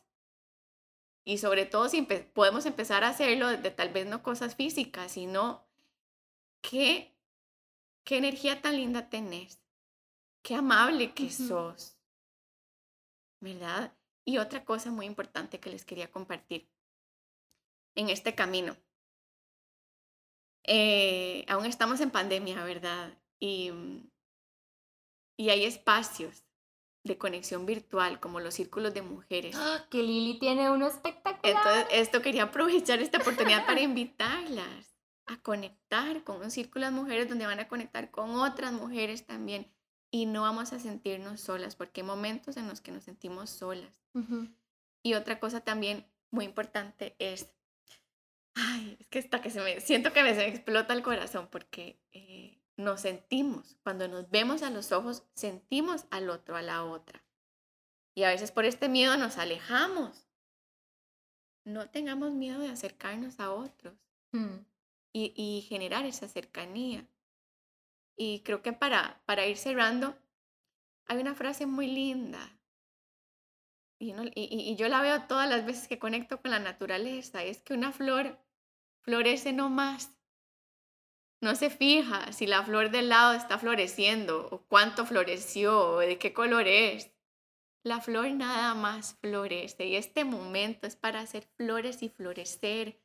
y 1.24 1.38
sobre 1.38 1.66
todo 1.66 1.88
si 1.88 2.02
podemos 2.02 2.64
empezar 2.64 3.04
a 3.04 3.08
hacerlo 3.08 3.46
tal 3.72 3.90
vez 3.90 4.06
no 4.06 4.22
cosas 4.22 4.54
físicas, 4.54 5.12
sino 5.12 5.66
qué, 6.62 7.14
qué 8.04 8.16
energía 8.16 8.62
tan 8.62 8.76
linda 8.76 9.10
tenés, 9.10 9.60
qué 10.42 10.54
amable 10.54 11.12
que 11.12 11.30
sos, 11.30 11.98
¿verdad? 13.40 13.94
Y 14.24 14.38
otra 14.38 14.64
cosa 14.64 14.90
muy 14.90 15.04
importante 15.04 15.60
que 15.60 15.70
les 15.70 15.84
quería 15.84 16.10
compartir 16.10 16.70
en 17.94 18.08
este 18.08 18.34
camino. 18.34 18.74
Eh, 20.64 21.44
aún 21.48 21.66
estamos 21.66 22.00
en 22.00 22.10
pandemia, 22.10 22.64
¿verdad? 22.64 23.18
Y, 23.38 23.70
y 25.36 25.50
hay 25.50 25.64
espacios 25.64 26.47
de 27.08 27.18
conexión 27.18 27.66
virtual, 27.66 28.20
como 28.20 28.38
los 28.38 28.54
círculos 28.54 28.94
de 28.94 29.02
mujeres. 29.02 29.56
¡Ah! 29.58 29.84
Que 29.90 30.02
Lili 30.02 30.38
tiene 30.38 30.70
uno 30.70 30.86
espectacular. 30.86 31.40
Entonces, 31.42 31.86
esto 31.90 32.22
quería 32.22 32.44
aprovechar 32.44 33.00
esta 33.00 33.18
oportunidad 33.18 33.66
para 33.66 33.80
invitarlas 33.80 34.96
a 35.26 35.36
conectar 35.42 36.22
con 36.24 36.40
un 36.40 36.50
círculo 36.50 36.86
de 36.86 36.92
mujeres 36.92 37.28
donde 37.28 37.46
van 37.46 37.60
a 37.60 37.68
conectar 37.68 38.10
con 38.10 38.30
otras 38.36 38.72
mujeres 38.72 39.26
también 39.26 39.70
y 40.10 40.26
no 40.26 40.42
vamos 40.42 40.72
a 40.72 40.78
sentirnos 40.78 41.40
solas, 41.40 41.76
porque 41.76 42.00
hay 42.00 42.06
momentos 42.06 42.56
en 42.56 42.68
los 42.68 42.80
que 42.80 42.92
nos 42.92 43.04
sentimos 43.04 43.50
solas. 43.50 44.00
Y 45.02 45.14
otra 45.14 45.38
cosa 45.38 45.60
también 45.60 46.06
muy 46.30 46.44
importante 46.44 47.14
es, 47.18 47.52
ay, 48.54 48.96
es 48.98 49.06
que 49.08 49.18
está 49.18 49.40
que 49.40 49.50
se 49.50 49.60
me, 49.60 49.80
siento 49.80 50.12
que 50.12 50.22
me, 50.22 50.30
se 50.30 50.40
me 50.40 50.48
explota 50.48 50.94
el 50.94 51.02
corazón 51.02 51.48
porque 51.50 52.00
eh, 52.12 52.57
nos 52.78 53.02
sentimos, 53.02 53.76
cuando 53.82 54.08
nos 54.08 54.30
vemos 54.30 54.62
a 54.62 54.70
los 54.70 54.92
ojos, 54.92 55.24
sentimos 55.34 56.06
al 56.10 56.30
otro, 56.30 56.56
a 56.56 56.62
la 56.62 56.84
otra. 56.84 57.22
Y 58.14 58.22
a 58.22 58.30
veces 58.30 58.52
por 58.52 58.64
este 58.64 58.88
miedo 58.88 59.16
nos 59.16 59.36
alejamos. 59.36 60.26
No 61.64 61.90
tengamos 61.90 62.32
miedo 62.32 62.60
de 62.60 62.68
acercarnos 62.68 63.40
a 63.40 63.50
otros 63.50 63.94
mm. 64.32 64.56
y, 65.12 65.34
y 65.36 65.62
generar 65.68 66.06
esa 66.06 66.28
cercanía. 66.28 67.06
Y 68.16 68.40
creo 68.40 68.62
que 68.62 68.72
para, 68.72 69.20
para 69.26 69.46
ir 69.46 69.56
cerrando, 69.56 70.16
hay 71.06 71.18
una 71.18 71.34
frase 71.34 71.66
muy 71.66 71.88
linda. 71.88 72.58
Y, 74.00 74.14
y, 74.36 74.76
yo 74.76 74.88
la 74.88 75.02
veo 75.02 75.22
todas 75.24 75.48
las 75.48 75.66
veces 75.66 75.88
que 75.88 75.98
conecto 75.98 76.40
con 76.40 76.52
la 76.52 76.60
naturaleza. 76.60 77.42
Es 77.42 77.60
que 77.62 77.74
una 77.74 77.90
flor 77.90 78.38
florece 79.00 79.52
no 79.52 79.68
más. 79.68 80.12
No 81.40 81.54
se 81.54 81.70
fija 81.70 82.32
si 82.32 82.46
la 82.46 82.62
flor 82.64 82.90
del 82.90 83.08
lado 83.08 83.34
está 83.34 83.58
floreciendo 83.58 84.48
o 84.50 84.62
cuánto 84.62 85.06
floreció 85.06 85.92
o 85.92 85.98
de 85.98 86.18
qué 86.18 86.32
color 86.32 86.66
es. 86.66 87.10
La 87.84 88.00
flor 88.00 88.30
nada 88.32 88.74
más 88.74 89.16
florece 89.20 89.86
y 89.86 89.96
este 89.96 90.24
momento 90.24 90.86
es 90.86 90.96
para 90.96 91.20
hacer 91.20 91.48
flores 91.56 92.02
y 92.02 92.08
florecer 92.08 93.00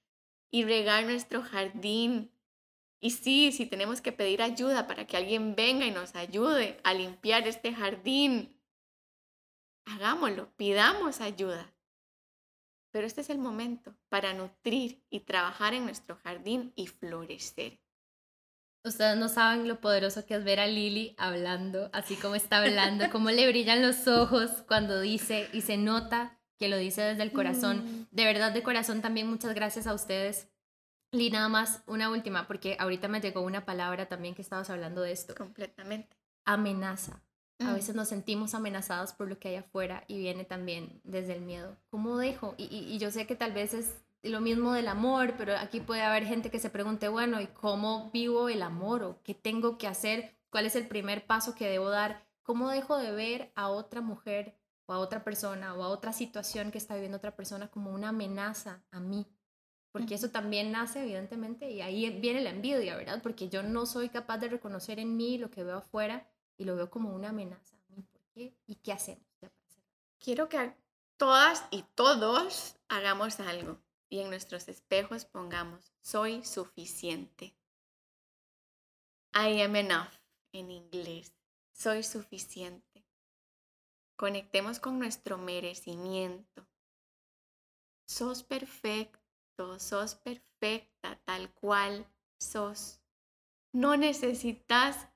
y 0.52 0.66
regar 0.66 1.06
nuestro 1.06 1.44
jardín 1.44 2.34
y 3.04 3.10
sí, 3.10 3.52
si 3.52 3.66
tenemos 3.66 4.00
que 4.00 4.14
pedir 4.14 4.42
ayuda 4.42 4.88
para 4.88 5.06
que 5.06 5.18
alguien 5.18 5.56
venga 5.56 5.86
y 5.86 5.92
nos 5.92 6.16
ayude 6.16 6.80
a 6.86 6.94
limpiar 6.94 7.46
este 7.50 7.74
jardín, 7.74 8.58
hagámoslo, 9.84 10.56
pidamos 10.56 11.20
ayuda. 11.20 11.76
Pero 12.92 13.06
este 13.06 13.20
es 13.20 13.30
el 13.30 13.40
momento 13.40 13.94
para 14.08 14.34
nutrir 14.34 15.04
y 15.10 15.20
trabajar 15.20 15.74
en 15.74 15.84
nuestro 15.84 16.16
jardín 16.16 16.72
y 16.78 16.88
florecer. 16.88 17.83
Ustedes 18.86 19.18
no 19.18 19.30
saben 19.30 19.68
lo 19.68 19.80
poderoso 19.80 20.26
que 20.26 20.36
es 20.36 20.44
ver 20.44 20.60
a 20.60 20.68
Lili 20.68 21.16
hablando, 21.18 21.90
así 21.94 22.16
como 22.16 22.36
está 22.36 22.58
hablando, 22.58 23.06
cómo 23.12 23.32
le 23.32 23.48
brillan 23.48 23.82
los 23.82 24.08
ojos 24.08 24.50
cuando 24.68 25.00
dice 25.00 25.48
y 25.54 25.62
se 25.62 25.78
nota 25.78 26.38
que 26.60 26.68
lo 26.68 26.78
dice 26.78 27.02
desde 27.02 27.24
el 27.24 27.32
corazón. 27.32 27.78
Mm. 27.78 28.08
De 28.12 28.26
verdad, 28.26 28.52
de 28.52 28.62
corazón 28.62 29.02
también 29.02 29.30
muchas 29.30 29.54
gracias 29.56 29.88
a 29.88 29.94
ustedes 29.94 30.50
y 31.14 31.30
nada 31.30 31.48
más, 31.48 31.84
una 31.86 32.10
última, 32.10 32.48
porque 32.48 32.76
ahorita 32.80 33.08
me 33.08 33.22
llegó 33.22 33.42
una 33.42 33.66
palabra 33.66 34.08
también 34.08 34.34
que 34.34 34.42
estabas 34.42 34.70
hablando 34.72 35.02
de 35.02 35.12
esto. 35.12 35.36
Completamente. 35.36 36.18
Amenaza. 36.44 37.22
A 37.60 37.66
mm. 37.66 37.76
veces 37.76 37.96
nos 37.96 38.08
sentimos 38.08 38.56
amenazados 38.56 39.14
por 39.14 39.30
lo 39.30 39.38
que 39.38 39.50
hay 39.50 39.56
afuera 39.56 40.04
y 40.08 40.18
viene 40.18 40.44
también 40.44 41.00
desde 41.04 41.34
el 41.34 41.42
miedo. 41.42 41.78
¿Cómo 41.92 42.18
dejo? 42.18 42.56
Y, 42.58 42.66
y, 42.66 42.98
yo 42.98 43.12
sé 43.12 43.28
que 43.28 43.36
tal 43.36 43.52
vez 43.52 43.76
es 43.76 44.03
lo 44.24 44.42
mismo 44.42 44.74
del 44.74 44.88
amor, 44.88 45.36
pero 45.38 45.56
aquí 45.58 45.80
puede 45.80 46.02
haber 46.02 46.26
gente 46.26 46.50
que 46.50 46.60
se 46.60 46.70
pregunte, 46.70 47.08
bueno, 47.10 47.42
¿y 47.42 47.48
cómo 47.48 48.10
vivo 48.12 48.50
el 48.50 48.62
amor? 48.62 49.04
¿O 49.04 49.22
qué 49.24 49.34
tengo 49.34 49.78
que 49.78 49.88
hacer? 49.88 50.36
¿Cuál 50.50 50.66
es 50.66 50.76
el 50.76 50.88
primer 50.88 51.26
paso 51.26 51.56
que 51.56 51.70
debo 51.70 51.90
dar? 51.90 52.26
¿Cómo 52.44 52.70
dejo 52.70 52.98
de 52.98 53.12
ver 53.12 53.52
a 53.56 53.70
otra 53.70 54.02
mujer 54.02 54.58
o 54.86 54.94
a 54.94 55.00
otra 55.00 55.24
persona 55.24 55.74
o 55.74 55.84
a 55.84 55.90
otra 55.90 56.14
situación 56.14 56.72
que 56.72 56.78
está 56.78 56.96
viviendo 56.96 57.18
otra 57.18 57.36
persona 57.36 57.70
como 57.70 57.92
una 57.92 58.10
amenaza 58.10 58.84
a 58.92 59.00
mí? 59.00 59.28
porque 59.94 60.16
eso 60.16 60.32
también 60.32 60.72
nace 60.72 61.04
evidentemente 61.04 61.70
y 61.70 61.82
ahí 61.82 62.10
viene 62.20 62.42
la 62.42 62.50
envidia, 62.50 62.98
¿verdad? 62.98 63.22
Porque 63.22 63.48
yo 63.48 63.62
no 63.62 63.86
soy 63.86 64.10
capaz 64.10 64.40
de 64.40 64.50
reconocer 64.50 65.00
en 65.00 65.16
mí 65.16 65.38
lo 65.38 65.52
que 65.52 65.64
veo 65.64 65.78
afuera 65.78 66.28
y 66.58 66.64
lo 66.66 66.76
veo 66.76 66.90
como 66.90 67.14
una 67.14 67.30
amenaza. 67.30 67.78
¿Por 68.12 68.24
qué? 68.34 68.56
¿Y 68.66 68.76
qué 68.78 68.92
hacemos? 68.92 69.24
Quiero 70.20 70.50
que 70.50 70.74
todas 71.18 71.68
y 71.70 71.84
todos 71.94 72.76
hagamos 72.90 73.40
algo 73.40 73.78
y 74.14 74.20
en 74.20 74.30
nuestros 74.30 74.68
espejos 74.68 75.26
pongamos, 75.26 75.92
soy 76.04 76.46
suficiente. 76.46 77.58
I 79.34 79.60
am 79.64 79.76
enough 79.76 80.14
en 80.52 80.70
inglés. 80.70 81.34
Soy 81.72 82.04
suficiente. 82.04 83.08
Conectemos 84.16 84.80
con 84.80 85.00
nuestro 85.00 85.40
merecimiento. 85.40 86.68
Sos 88.06 88.44
perfecto 88.44 89.24
sos 89.80 90.14
perfecta 90.14 91.20
tal 91.26 91.52
cual 91.56 92.06
sos. 92.40 93.02
No 93.72 93.98
necesitas 93.98 95.08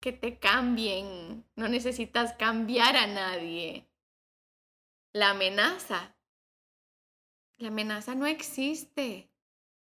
que 0.00 0.12
te 0.12 0.38
cambien, 0.38 1.48
no 1.56 1.68
necesitas 1.68 2.34
cambiar 2.34 2.94
a 2.94 3.06
nadie. 3.06 3.88
La 5.14 5.30
amenaza, 5.30 6.13
la 7.58 7.68
amenaza 7.68 8.14
no 8.14 8.26
existe, 8.26 9.30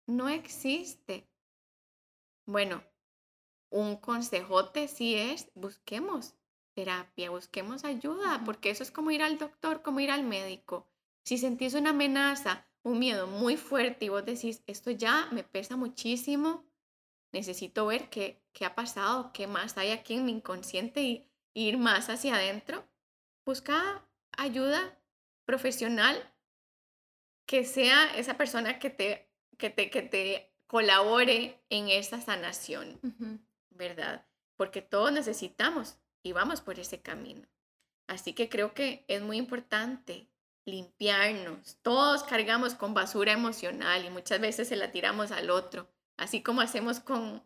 no 0.07 0.29
existe. 0.29 1.29
Bueno, 2.47 2.83
un 3.71 3.97
consejote 3.97 4.89
sí 4.89 5.15
es, 5.15 5.51
busquemos 5.55 6.35
terapia, 6.75 7.31
busquemos 7.31 7.85
ayuda, 7.85 8.43
porque 8.45 8.71
eso 8.71 8.83
es 8.83 8.91
como 8.91 9.11
ir 9.11 9.23
al 9.23 9.39
doctor, 9.39 9.83
como 9.83 10.01
ir 10.01 10.11
al 10.11 10.25
médico. 10.25 10.89
Si 11.25 11.39
sentís 11.39 11.75
una 11.75 11.91
amenaza, 11.91 12.67
un 12.83 12.99
miedo 12.99 13.27
muy 13.27 13.57
fuerte 13.57 14.07
y 14.07 14.09
vos 14.09 14.25
decís, 14.25 14.63
esto 14.67 14.91
ya 14.91 15.29
me 15.31 15.45
pesa 15.45 15.77
muchísimo, 15.77 16.65
necesito 17.33 17.87
ver 17.87 18.11
qué, 18.11 18.43
qué 18.53 18.65
ha 18.65 18.75
pasado, 18.75 19.33
qué 19.33 19.47
más 19.47 19.77
hay 19.79 19.91
aquí 19.91 20.15
en 20.15 20.25
mi 20.25 20.33
inconsciente 20.33 21.03
y, 21.03 21.29
ir 21.55 21.77
más 21.77 22.09
hacia 22.09 22.37
adentro, 22.37 22.83
busca 23.45 24.09
ayuda 24.39 24.99
profesional 25.45 26.32
que 27.47 27.65
sea 27.65 28.15
esa 28.17 28.37
persona 28.37 28.79
que 28.79 28.91
te, 28.91 29.31
que 29.59 29.71
te, 29.71 29.91
que 29.91 30.03
te 30.03 30.53
colabore 30.67 31.63
en 31.69 31.89
esa 31.89 32.21
sanación, 32.21 32.99
¿verdad? 33.71 34.27
Porque 34.57 34.81
todos 34.81 35.13
necesitamos 35.13 35.99
y 36.23 36.33
vamos 36.33 36.61
por 36.61 36.79
ese 36.79 37.03
camino. 37.03 37.47
Así 38.07 38.33
que 38.33 38.49
creo 38.49 38.75
que 38.75 39.05
es 39.09 39.21
muy 39.23 39.37
importante 39.37 40.29
limpiarnos. 40.65 41.77
Todos 41.83 42.25
cargamos 42.25 42.75
con 42.75 42.95
basura 42.95 43.33
emocional 43.33 44.05
y 44.05 44.11
muchas 44.11 44.41
veces 44.41 44.69
se 44.69 44.77
la 44.77 44.93
tiramos 44.93 45.31
al 45.31 45.51
otro, 45.51 45.89
así 46.17 46.43
como 46.43 46.61
hacemos 46.61 47.01
con, 47.01 47.43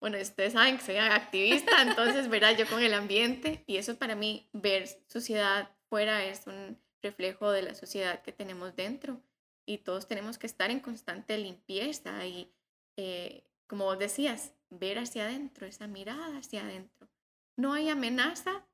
bueno, 0.00 0.18
ustedes 0.20 0.52
saben 0.52 0.78
que 0.78 0.84
soy 0.84 0.96
activista, 0.96 1.80
entonces, 1.82 2.28
verá, 2.28 2.52
yo 2.52 2.66
con 2.66 2.82
el 2.82 2.94
ambiente 2.94 3.64
y 3.66 3.76
eso 3.76 3.96
para 3.96 4.16
mí, 4.16 4.50
ver 4.52 4.88
sociedad 5.06 5.70
fuera 5.88 6.24
es 6.24 6.46
un 6.46 6.78
reflejo 7.02 7.52
de 7.52 7.62
la 7.62 7.74
sociedad 7.74 8.22
que 8.22 8.32
tenemos 8.32 8.74
dentro 8.74 9.22
y 9.66 9.78
todos 9.78 10.06
tenemos 10.06 10.38
que 10.38 10.46
estar 10.46 10.70
en 10.70 10.80
constante 10.80 11.36
limpieza 11.36 12.24
y, 12.24 12.52
eh, 12.96 13.44
como 13.66 13.84
vos 13.84 13.98
decías, 13.98 14.52
ver 14.70 14.98
hacia 14.98 15.24
adentro, 15.24 15.66
esa 15.66 15.88
mirada 15.88 16.38
hacia 16.38 16.62
adentro. 16.62 17.08
No 17.56 17.72
hay 17.72 17.88
amenaza 17.88 18.64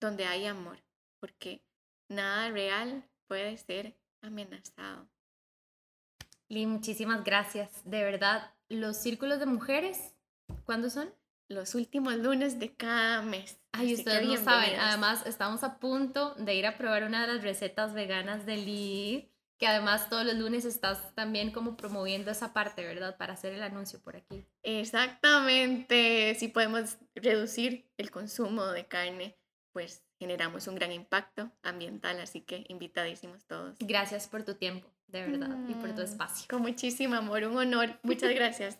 donde 0.00 0.24
hay 0.24 0.46
amor, 0.46 0.78
porque 1.20 1.62
nada 2.08 2.50
real 2.50 3.04
puede 3.28 3.56
ser 3.58 3.96
amenazado. 4.22 5.08
Lee, 6.48 6.66
muchísimas 6.66 7.22
gracias. 7.22 7.70
De 7.84 8.02
verdad, 8.02 8.52
los 8.68 8.96
círculos 8.96 9.38
de 9.38 9.46
mujeres, 9.46 10.14
¿cuándo 10.64 10.90
son? 10.90 11.14
Los 11.48 11.74
últimos 11.74 12.14
lunes 12.16 12.58
de 12.58 12.74
cada 12.74 13.22
mes. 13.22 13.60
Ay, 13.72 13.94
ustedes 13.94 14.26
no 14.26 14.36
saben. 14.36 14.78
Además, 14.78 15.26
estamos 15.26 15.62
a 15.64 15.78
punto 15.78 16.34
de 16.36 16.54
ir 16.54 16.66
a 16.66 16.76
probar 16.76 17.04
una 17.04 17.26
de 17.26 17.34
las 17.34 17.42
recetas 17.42 17.92
veganas 17.92 18.46
de 18.46 18.56
Lee, 18.56 19.29
que 19.60 19.66
además 19.66 20.08
todos 20.08 20.24
los 20.24 20.36
lunes 20.36 20.64
estás 20.64 21.14
también 21.14 21.50
como 21.50 21.76
promoviendo 21.76 22.30
esa 22.30 22.54
parte, 22.54 22.82
¿verdad? 22.82 23.18
Para 23.18 23.34
hacer 23.34 23.52
el 23.52 23.62
anuncio 23.62 24.00
por 24.00 24.16
aquí. 24.16 24.46
Exactamente. 24.62 26.34
Si 26.36 26.48
podemos 26.48 26.96
reducir 27.14 27.86
el 27.98 28.10
consumo 28.10 28.64
de 28.68 28.86
carne, 28.86 29.36
pues 29.72 30.02
generamos 30.18 30.66
un 30.66 30.76
gran 30.76 30.92
impacto 30.92 31.52
ambiental, 31.62 32.20
así 32.20 32.40
que 32.40 32.64
invitadísimos 32.68 33.44
todos. 33.44 33.76
Gracias 33.80 34.28
por 34.28 34.44
tu 34.44 34.54
tiempo, 34.54 34.88
de 35.08 35.26
verdad, 35.26 35.54
y 35.68 35.74
por 35.74 35.90
tu 35.90 36.00
mm, 36.00 36.04
espacio. 36.04 36.46
Con 36.48 36.62
muchísimo 36.62 37.16
amor, 37.16 37.44
un 37.44 37.58
honor. 37.58 38.00
Muchas 38.02 38.34
gracias. 38.34 38.78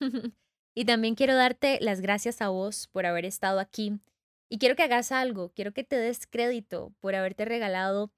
y 0.74 0.86
también 0.86 1.16
quiero 1.16 1.34
darte 1.34 1.78
las 1.82 2.00
gracias 2.00 2.40
a 2.40 2.48
vos 2.48 2.88
por 2.88 3.04
haber 3.04 3.26
estado 3.26 3.60
aquí. 3.60 4.00
Y 4.48 4.58
quiero 4.58 4.74
que 4.74 4.84
hagas 4.84 5.12
algo, 5.12 5.52
quiero 5.54 5.72
que 5.72 5.84
te 5.84 5.96
des 5.96 6.26
crédito 6.26 6.94
por 7.00 7.14
haberte 7.14 7.44
regalado 7.44 8.10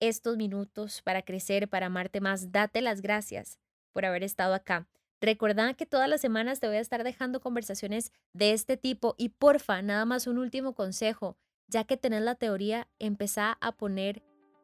estos 0.00 0.36
minutos 0.36 1.02
para 1.02 1.22
crecer, 1.22 1.68
para 1.68 1.86
amarte 1.86 2.20
más. 2.20 2.52
Date 2.52 2.80
las 2.80 3.02
gracias 3.02 3.58
por 3.92 4.04
haber 4.04 4.22
estado 4.22 4.54
acá. 4.54 4.86
Recordá 5.20 5.74
que 5.74 5.86
todas 5.86 6.08
las 6.08 6.20
semanas 6.20 6.60
te 6.60 6.66
voy 6.66 6.76
a 6.76 6.80
estar 6.80 7.02
dejando 7.02 7.40
conversaciones 7.40 8.12
de 8.32 8.52
este 8.52 8.76
tipo 8.76 9.14
y 9.16 9.30
porfa, 9.30 9.80
nada 9.82 10.04
más 10.04 10.26
un 10.26 10.38
último 10.38 10.74
consejo 10.74 11.36
ya 11.68 11.84
que 11.84 11.96
tenés 11.96 12.22
la 12.22 12.34
teoría, 12.34 12.88
empezá 12.98 13.58
a 13.60 13.72
poner 13.72 14.22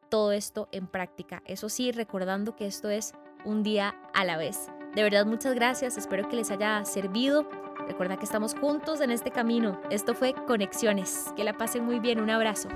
todo 0.08 0.32
esto 0.32 0.68
en 0.72 0.86
práctica. 0.86 1.42
Eso 1.46 1.68
sí, 1.68 1.90
recordando 1.92 2.54
que 2.54 2.66
esto 2.66 2.90
es 2.90 3.12
un 3.44 3.62
día 3.62 3.94
a 4.14 4.24
la 4.24 4.36
vez. 4.36 4.68
De 4.94 5.02
verdad, 5.02 5.26
muchas 5.26 5.54
gracias. 5.54 5.96
Espero 5.96 6.28
que 6.28 6.36
les 6.36 6.50
haya 6.50 6.84
servido. 6.84 7.48
Recuerda 7.88 8.18
que 8.18 8.24
estamos 8.24 8.54
juntos 8.54 9.00
en 9.00 9.10
este 9.10 9.30
camino. 9.30 9.80
Esto 9.90 10.14
fue 10.14 10.34
Conexiones. 10.46 11.32
Que 11.34 11.44
la 11.44 11.56
pasen 11.56 11.84
muy 11.84 11.98
bien. 11.98 12.20
Un 12.20 12.30
abrazo. 12.30 12.68